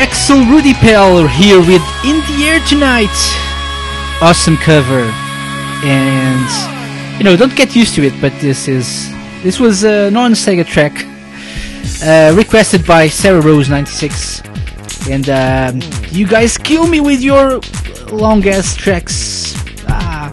[0.00, 3.14] Axel Rudi Pell here with In the Air Tonight.
[4.22, 5.02] Awesome cover.
[5.84, 9.10] And you know, don't get used to it, but this is
[9.42, 11.04] this was a non-Sega track
[12.02, 14.40] uh, requested by Sarah Rose 96.
[15.10, 17.60] And um, you guys kill me with your
[18.10, 19.52] long ass tracks.
[19.86, 20.32] Ah,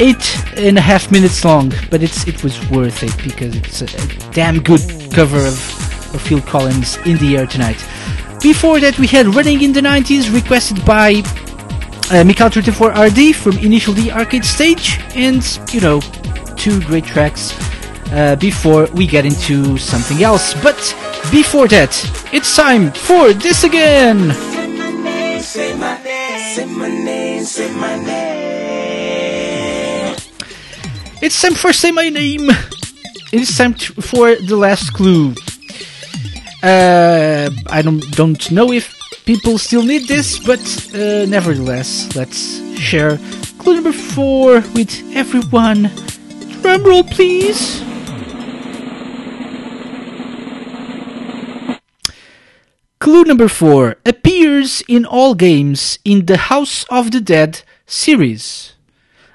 [0.00, 3.84] eight and a half minutes long, but it's it was worth it because it's a,
[3.84, 4.80] a damn good
[5.12, 7.80] cover of, of Phil Collins in the air tonight.
[8.42, 11.14] Before that, we had Running in the 90s, requested by
[12.10, 15.42] uh, Mikal34RD from Initial D Arcade Stage, and
[15.72, 16.00] you know,
[16.56, 17.52] two great tracks
[18.12, 20.54] uh, before we get into something else.
[20.62, 20.76] But
[21.32, 21.90] before that,
[22.32, 24.30] it's time for this again!
[31.20, 32.50] It's time for Say My Name!
[33.32, 35.34] It's time t- for the last clue.
[36.62, 40.58] Uh, I don't don't know if people still need this, but
[40.92, 43.18] uh, nevertheless, let's share
[43.58, 45.84] clue number four with everyone.
[46.62, 47.82] Drumroll, please.
[52.98, 58.74] Clue number four appears in all games in the House of the Dead series.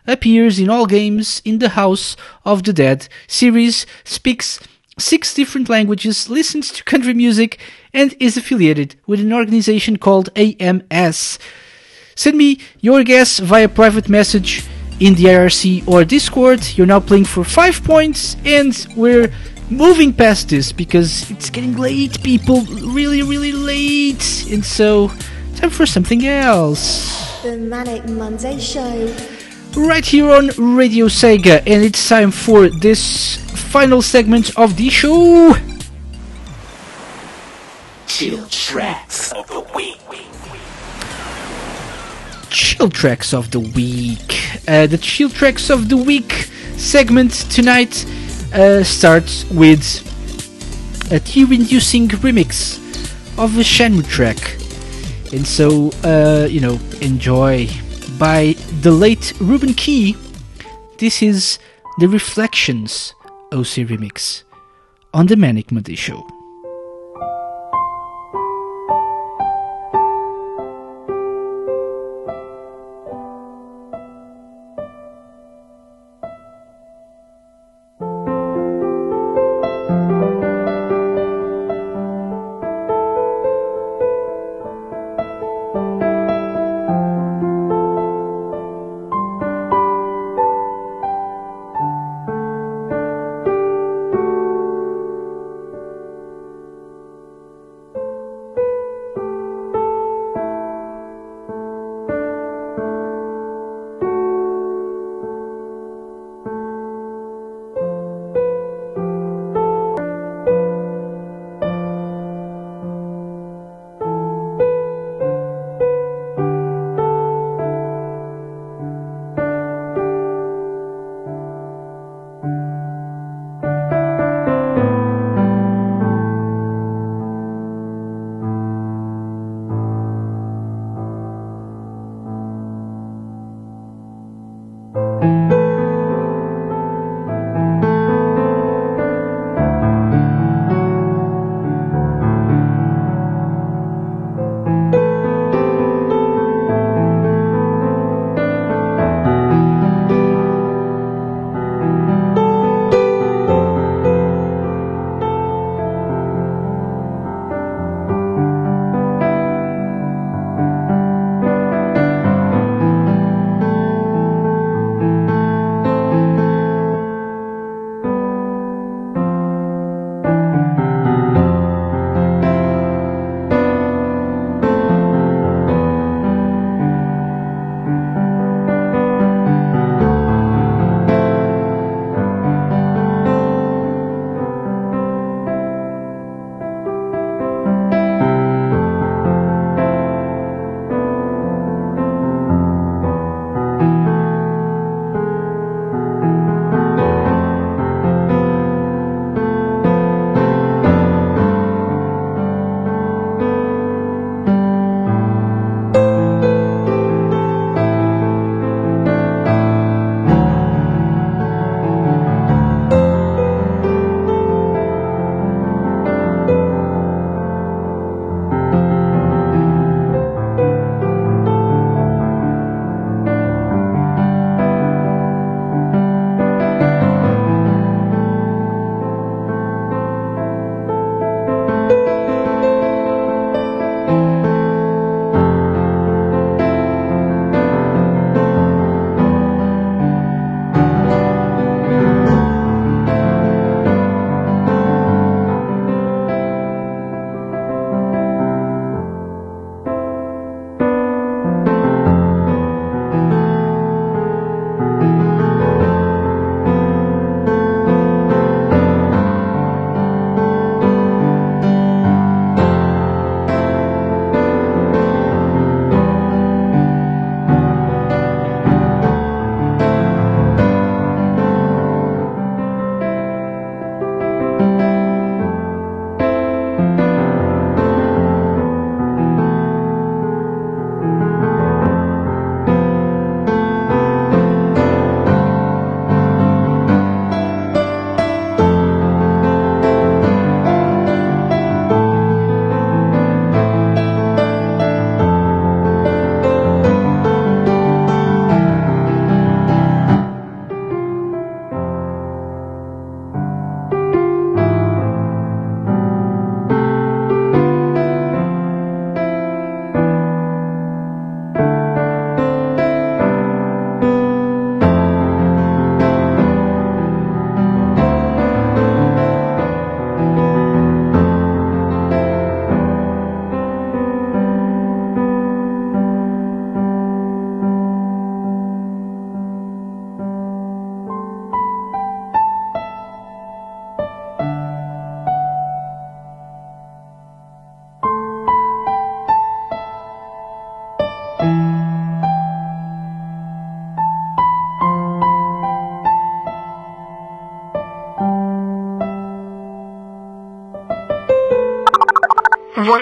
[0.05, 4.59] Appears in all games in the House of the Dead series, speaks
[4.97, 7.59] six different languages, listens to country music,
[7.93, 11.39] and is affiliated with an organization called AMS.
[12.15, 14.63] Send me your guess via private message
[14.99, 16.77] in the IRC or Discord.
[16.77, 19.31] You're now playing for five points, and we're
[19.69, 22.61] moving past this because it's getting late, people.
[22.61, 24.45] Really, really late.
[24.51, 25.09] And so,
[25.55, 27.41] time for something else.
[27.41, 29.13] The Manic Monday Show.
[29.75, 33.37] Right here on Radio Sega, and it's time for this
[33.71, 35.55] final segment of the show.
[38.05, 39.99] Chill tracks of the week.
[42.49, 44.59] Chill Tracks of the Week.
[44.67, 46.31] Uh, the Chill Tracks of the Week
[46.77, 48.05] segment tonight
[48.53, 49.81] uh, starts with
[51.11, 52.77] a tear-inducing remix
[53.39, 54.37] of a Shenmue track.
[55.33, 57.67] And so, uh, you know, enjoy
[58.23, 60.15] by the late Ruben Key.
[60.97, 61.59] This is
[61.99, 63.13] the Reflections
[63.51, 64.43] OC remix
[65.13, 66.32] on the Manic Monday Show.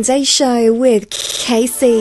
[0.00, 2.00] Monday Show with Casey.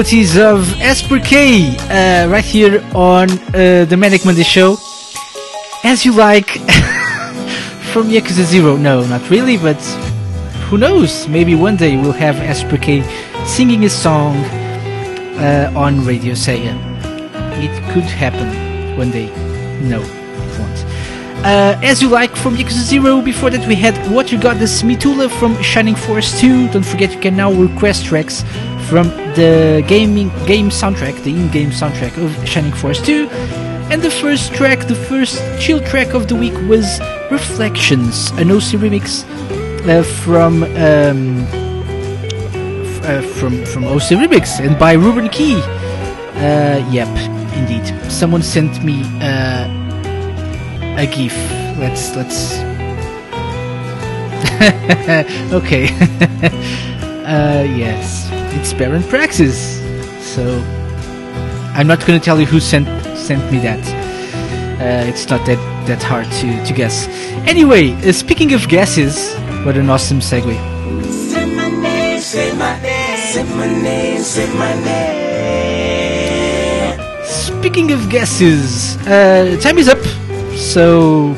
[0.00, 4.78] Of Esper uh, right here on uh, the Manic Monday show.
[5.84, 6.48] As you like
[7.92, 8.78] from Yakuza Zero.
[8.78, 9.76] No, not really, but
[10.70, 11.28] who knows?
[11.28, 12.78] Maybe one day we'll have Esper
[13.44, 14.36] singing a song
[15.36, 16.74] uh, on Radio Sega.
[17.58, 18.48] It could happen
[18.96, 19.28] one day.
[19.82, 20.84] No, it won't.
[21.44, 23.20] Uh, as you like from Yakuza Zero.
[23.20, 26.70] Before that, we had What You Got This Mitula from Shining Force 2.
[26.70, 28.44] Don't forget, you can now request tracks
[28.88, 33.28] from the gaming game soundtrack, the in-game soundtrack of Shining Force 2.
[33.90, 37.00] And the first track, the first chill track of the week was
[37.30, 39.24] Reflections, an OC remix
[39.88, 45.54] uh, from um, f- uh, from from OC Remix and by Ruben Key.
[46.36, 47.08] Uh, yep,
[47.54, 47.86] indeed.
[48.10, 49.66] Someone sent me uh,
[50.98, 51.36] a GIF.
[51.78, 52.58] Let's let's.
[55.52, 55.84] okay.
[57.24, 58.09] uh, yes,
[58.52, 59.80] it's Baron Praxis.
[60.20, 60.42] So
[61.74, 62.86] I'm not going to tell you who sent
[63.16, 63.80] sent me that.
[64.80, 67.08] Uh, it's not that that hard to to guess.
[67.46, 70.56] Anyway, uh, speaking of guesses, what an awesome segue.
[71.10, 75.10] Say my name, say my name, say my name, say my name.
[77.24, 80.02] Speaking of guesses, uh, time is up.
[80.56, 81.34] So,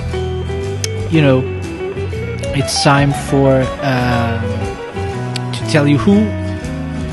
[1.10, 1.42] you know,
[2.54, 4.42] it's time for um,
[5.52, 6.41] to tell you who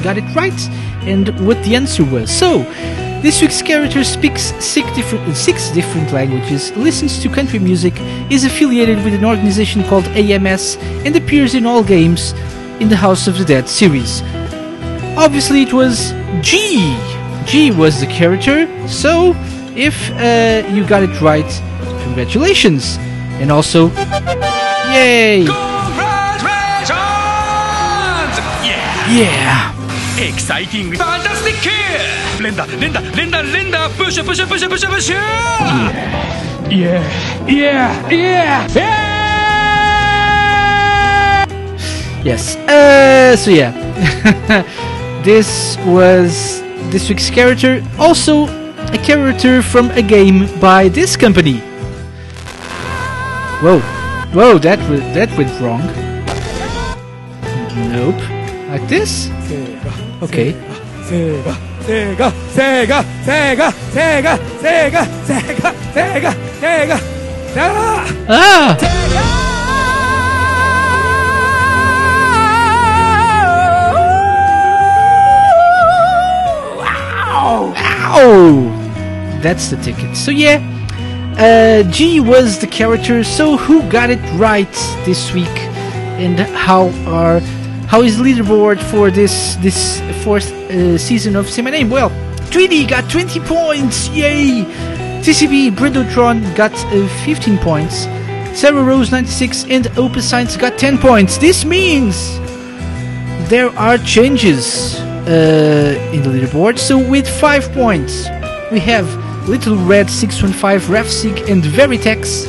[0.03, 0.59] got it right
[1.07, 2.29] and what the answer was.
[2.29, 2.63] So,
[3.21, 7.93] this week's character speaks six different six different languages, listens to country music,
[8.31, 12.33] is affiliated with an organization called AMS, and appears in all games
[12.79, 14.21] in the House of the Dead series.
[15.17, 16.11] Obviously, it was
[16.41, 16.95] G.
[17.45, 18.67] G was the character.
[18.87, 19.33] So,
[19.75, 21.49] if uh, you got it right,
[22.03, 22.97] congratulations,
[23.41, 23.89] and also,
[24.93, 25.43] yay!
[29.11, 29.68] Yeah.
[30.21, 35.15] エキサイティングファンタスティック連打連打連打連打プッシュプッシュプッシュプッシュプッシュ
[36.71, 39.09] イエーイエーイエーイエー
[42.21, 42.57] Yes.
[42.67, 43.71] Uh, so yeah,
[45.23, 47.81] this was this week's character.
[47.97, 48.43] Also,
[48.91, 51.61] a character from a game by this company.
[53.63, 53.79] Whoa,
[54.35, 55.79] whoa, that w- that went wrong.
[57.87, 58.19] Nope,
[58.69, 59.29] like this.
[60.21, 60.51] Okay.
[61.07, 66.97] Sega, Sega, Sega, Sega, Sega, Sega, Sega, Sega, Sega,
[67.53, 68.25] Sega.
[68.27, 68.77] Ah!
[78.11, 79.39] Ow!
[79.41, 80.17] That's the ticket.
[80.17, 80.59] So yeah,
[81.37, 83.23] uh, G was the character.
[83.23, 84.69] So who got it right
[85.05, 85.47] this week,
[86.19, 87.39] and how are
[87.89, 91.89] how is leaderboard for this this fourth uh, season of Say My Name?
[91.89, 92.11] Well,
[92.51, 94.09] Tweety got 20 points.
[94.09, 94.63] Yay!
[95.25, 98.05] TCB Brindletron got uh, 15 points.
[98.53, 101.39] Sarah Rose 96 and Opus Science got 10 points.
[101.39, 102.37] This means
[103.49, 106.77] there are changes uh, in the leaderboard.
[106.77, 108.27] So with 5 points,
[108.71, 109.07] we have
[109.49, 112.45] Little Red 615, Rafsig and Veritex.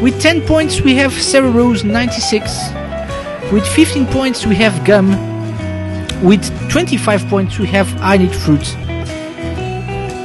[0.00, 2.83] With 10 points, we have Sarah Rose 96.
[3.52, 5.10] With 15 points, we have Gum.
[6.22, 8.76] With 25 points, we have I Need Fruit.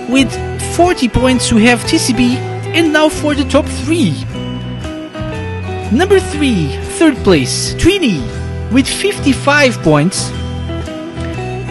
[0.09, 0.31] With
[0.75, 2.37] 40 points, we have TCB.
[2.73, 4.11] And now for the top 3.
[5.91, 8.21] Number 3, third place, Tweeny,
[8.71, 10.31] with 55 points.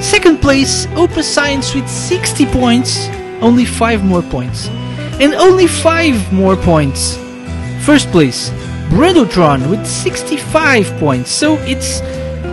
[0.05, 3.09] Second place, Opus Science with 60 points,
[3.41, 4.69] only 5 more points.
[5.21, 7.17] And only 5 more points.
[7.87, 8.51] First place,
[8.91, 11.31] Brindletron with 65 points.
[11.31, 12.01] So it's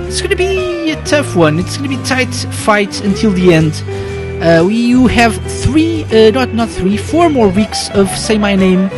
[0.07, 1.59] it's gonna be a tough one.
[1.59, 3.83] It's gonna be tight fight until the end.
[4.43, 8.55] Uh, we, you have three, uh, not not three, four more weeks of Say My
[8.55, 8.89] Name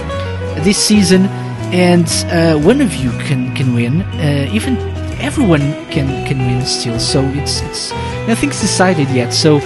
[0.64, 1.28] this season,
[1.72, 4.02] and uh, one of you can can win.
[4.02, 4.78] Uh, even
[5.20, 5.62] everyone
[5.92, 7.00] can can win still.
[7.00, 7.92] So it's it's
[8.28, 9.32] nothing's decided yet.
[9.32, 9.60] So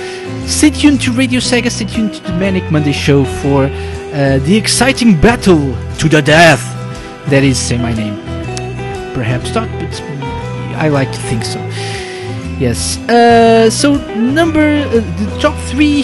[0.45, 1.71] stay tuned to Radio Sega.
[1.71, 6.80] Stay tuned to the Manic Monday show for uh, the exciting battle to the death.
[7.29, 8.15] That is Say My Name.
[9.13, 10.01] Perhaps not, but
[10.75, 11.59] I like to think so.
[12.59, 12.97] Yes.
[13.09, 16.03] Uh, so number uh, the top three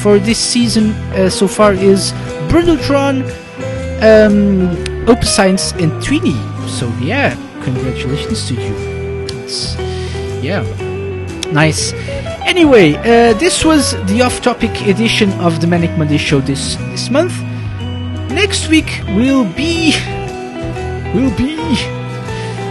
[0.00, 2.12] for this season uh, so far is
[2.48, 3.22] Brindletron,
[4.02, 6.36] um, Opus Science, and Tweeny.
[6.68, 8.74] So yeah, congratulations to you.
[9.44, 9.76] It's,
[10.42, 10.62] yeah,
[11.52, 11.92] nice.
[12.44, 17.40] Anyway, uh, this was the off-topic edition of the Manic Monday show this this month.
[18.30, 19.94] Next week we'll be
[21.14, 21.56] we'll be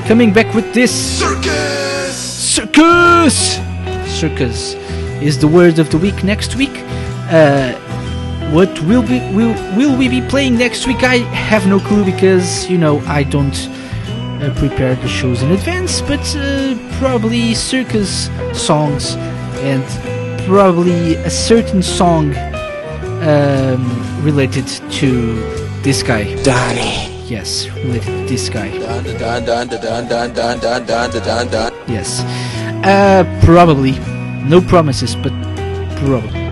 [0.08, 2.16] coming back with this circus.
[2.16, 3.60] Circus.
[4.08, 4.76] Circus
[5.22, 6.76] is the word of the week next week.
[7.30, 7.74] Uh,
[8.52, 11.04] what will be will will we be playing next week?
[11.04, 13.58] I have no clue because you know I don't
[14.42, 16.02] uh, prepare the shows in advance.
[16.02, 19.16] But uh, probably circus songs
[19.64, 19.84] and
[20.46, 22.36] probably a certain song
[23.24, 24.68] um, related
[25.00, 25.36] to
[25.82, 26.36] this guy.
[26.44, 27.15] Donnie.
[27.28, 28.70] Yes, with this guy.
[31.88, 32.22] Yes.
[32.86, 33.94] Uh, probably.
[34.48, 35.34] No promises, but
[36.06, 36.46] probably.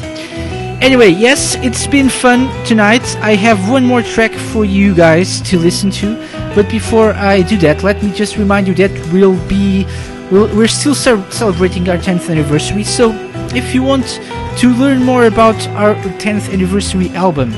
[0.82, 3.06] Anyway, yes, it's been fun tonight.
[3.18, 6.16] I have one more track for you guys to listen to,
[6.56, 9.86] but before I do that, let me just remind you that we'll be
[10.32, 12.84] we'll, we're still celebrating our 10th anniversary.
[12.84, 13.12] So,
[13.54, 14.20] if you want
[14.58, 17.52] to learn more about our 10th anniversary album,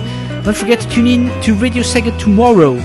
[0.43, 2.75] don't forget to tune in to Radio Sega tomorrow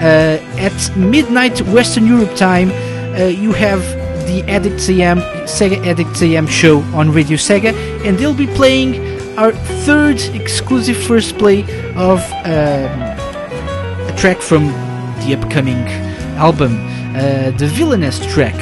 [0.00, 2.70] at midnight Western Europe time.
[3.14, 3.80] Uh, you have
[4.26, 7.72] the Addicts AM Sega Addicts AM show on Radio Sega,
[8.04, 9.52] and they'll be playing our
[9.84, 11.62] third exclusive first play
[11.96, 13.00] of um,
[14.08, 14.66] a track from
[15.24, 15.82] the upcoming
[16.36, 16.72] album,
[17.16, 18.54] uh, the Villainous track,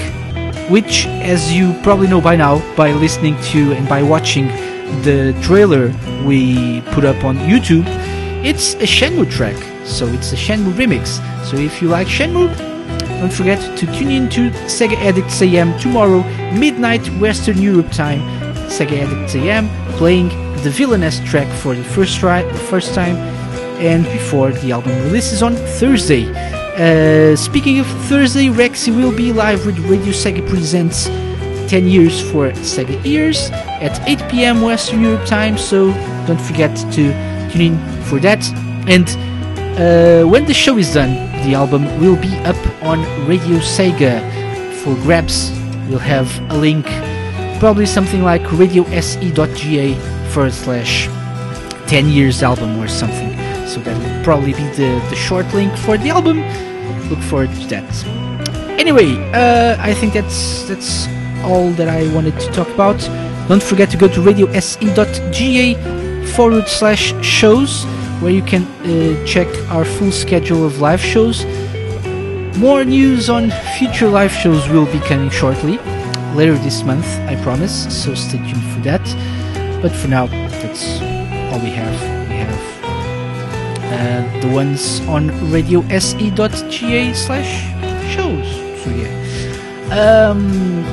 [0.70, 4.46] which, as you probably know by now, by listening to and by watching
[5.02, 5.94] the trailer
[6.24, 7.84] we put up on YouTube,
[8.44, 9.56] it's a Shenmue track.
[9.88, 11.18] So it's a Shenmue remix.
[11.44, 12.56] So if you like Shenmue,
[13.20, 18.20] don't forget to tune in to Sega Addicts AM tomorrow, midnight Western Europe time.
[18.68, 20.28] Sega Addicts AM playing
[20.62, 23.16] the Villainous track for the first, try, first time
[23.78, 26.26] and before the album releases on Thursday.
[26.76, 31.06] Uh, speaking of Thursday, Rexy will be live with Radio Sega Presents
[31.68, 33.50] 10 years for Sega Ears
[33.80, 35.92] at 8 pm Western Europe time, so
[36.26, 37.12] don't forget to
[37.50, 38.44] tune in for that.
[38.88, 39.08] And
[39.78, 41.14] uh, when the show is done,
[41.46, 42.98] the album will be up on
[43.28, 44.20] Radio Sega
[44.82, 45.52] for grabs.
[45.88, 46.84] We'll have a link,
[47.60, 49.94] probably something like radiose.ga
[50.30, 51.06] forward slash
[51.86, 53.30] 10 years album or something.
[53.68, 56.40] So that will probably be the, the short link for the album.
[57.08, 58.04] Look forward to that.
[58.80, 61.06] Anyway, uh, I think that's that's
[61.44, 62.98] all that I wanted to talk about.
[63.48, 65.74] Don't forget to go to radiose.ga
[66.34, 67.86] forward slash shows
[68.20, 71.44] where you can uh, check our full schedule of live shows.
[72.58, 75.78] More news on future live shows will be coming shortly,
[76.34, 79.04] later this month, I promise, so stay tuned for that.
[79.82, 81.00] But for now, that's
[81.52, 82.28] all we have.
[82.28, 82.62] We have
[83.92, 87.50] uh, the ones on radiose.ga slash
[88.14, 88.48] shows.
[88.82, 89.14] So yeah.
[89.90, 90.84] Um,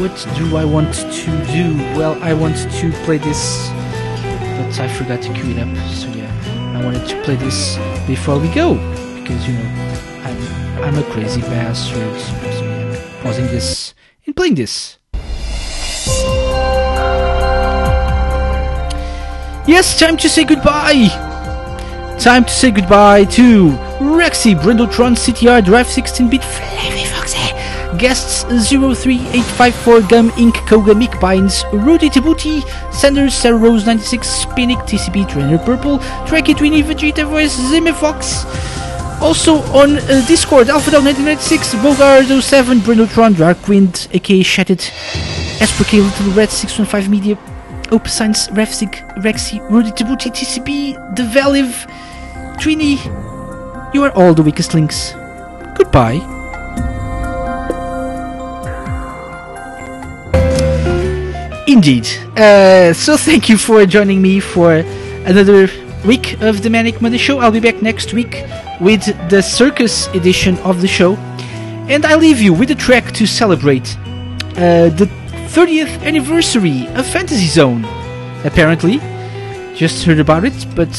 [0.00, 1.76] what do I want to do?
[1.96, 3.68] Well, I want to play this,
[4.56, 5.74] but I forgot to queue it up.
[5.88, 6.29] So yeah,
[6.80, 7.76] I wanted to play this
[8.06, 8.72] before we go
[9.20, 9.68] because you know
[10.24, 12.18] I'm I'm a crazy bastard.
[12.18, 12.32] So
[12.64, 13.92] yeah, pausing this
[14.24, 14.96] and playing this.
[19.68, 21.08] Yes, time to say goodbye.
[22.18, 26.69] Time to say goodbye to Rexy, Brindletron, CTR, Drive 16-bit, Flavy Foxy,
[27.98, 32.62] guests 03854, Gum Inc., Koga, Mick Pines, Rudy Tabuti,
[32.92, 38.44] Sanders, Sarah Rose 96, Spinnick, TCP Trainer Purple, Trekkie Twinny, Vegeta Voice, Zimmy Fox.
[39.20, 44.80] Also on uh, Discord, Alphadel 1996, Bogard 07, Brindletron, Darkwind, aka Shattered,
[45.60, 47.38] Esproke, Little Red 615 Media,
[47.92, 51.86] Opus Science, Refsig, Rexy, Rudy Tabuti, TCB, The Valiv,
[52.56, 52.96] Trini.
[53.92, 55.12] You are all the weakest links.
[55.76, 56.39] Goodbye.
[61.70, 62.08] Indeed.
[62.36, 64.72] Uh, so thank you for joining me for
[65.24, 65.68] another
[66.04, 67.38] week of the Manic Monday Show.
[67.38, 68.42] I'll be back next week
[68.80, 71.14] with the circus edition of the show.
[71.88, 73.96] And I leave you with a track to celebrate
[74.56, 75.08] uh, the
[75.54, 77.84] 30th anniversary of Fantasy Zone.
[78.44, 78.98] Apparently,
[79.76, 80.90] just heard about it, but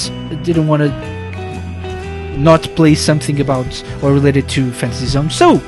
[0.43, 5.29] didn't want to not play something about or related to Fantasy Zone.
[5.29, 5.61] So,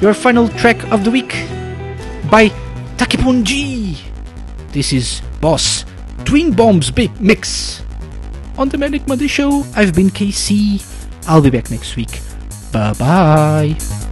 [0.00, 1.30] your final track of the week
[2.28, 2.50] by
[2.96, 4.07] Takeponji.
[4.72, 5.84] This is Boss
[6.24, 7.82] Twin Bombs Big Mix.
[8.56, 10.84] On the Manic Monday Show, I've been KC.
[11.26, 12.20] I'll be back next week.
[12.72, 14.07] Bye bye.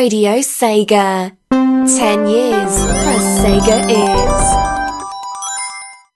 [0.00, 1.30] Radio Sega.
[1.52, 4.29] 10 years plus Sega is.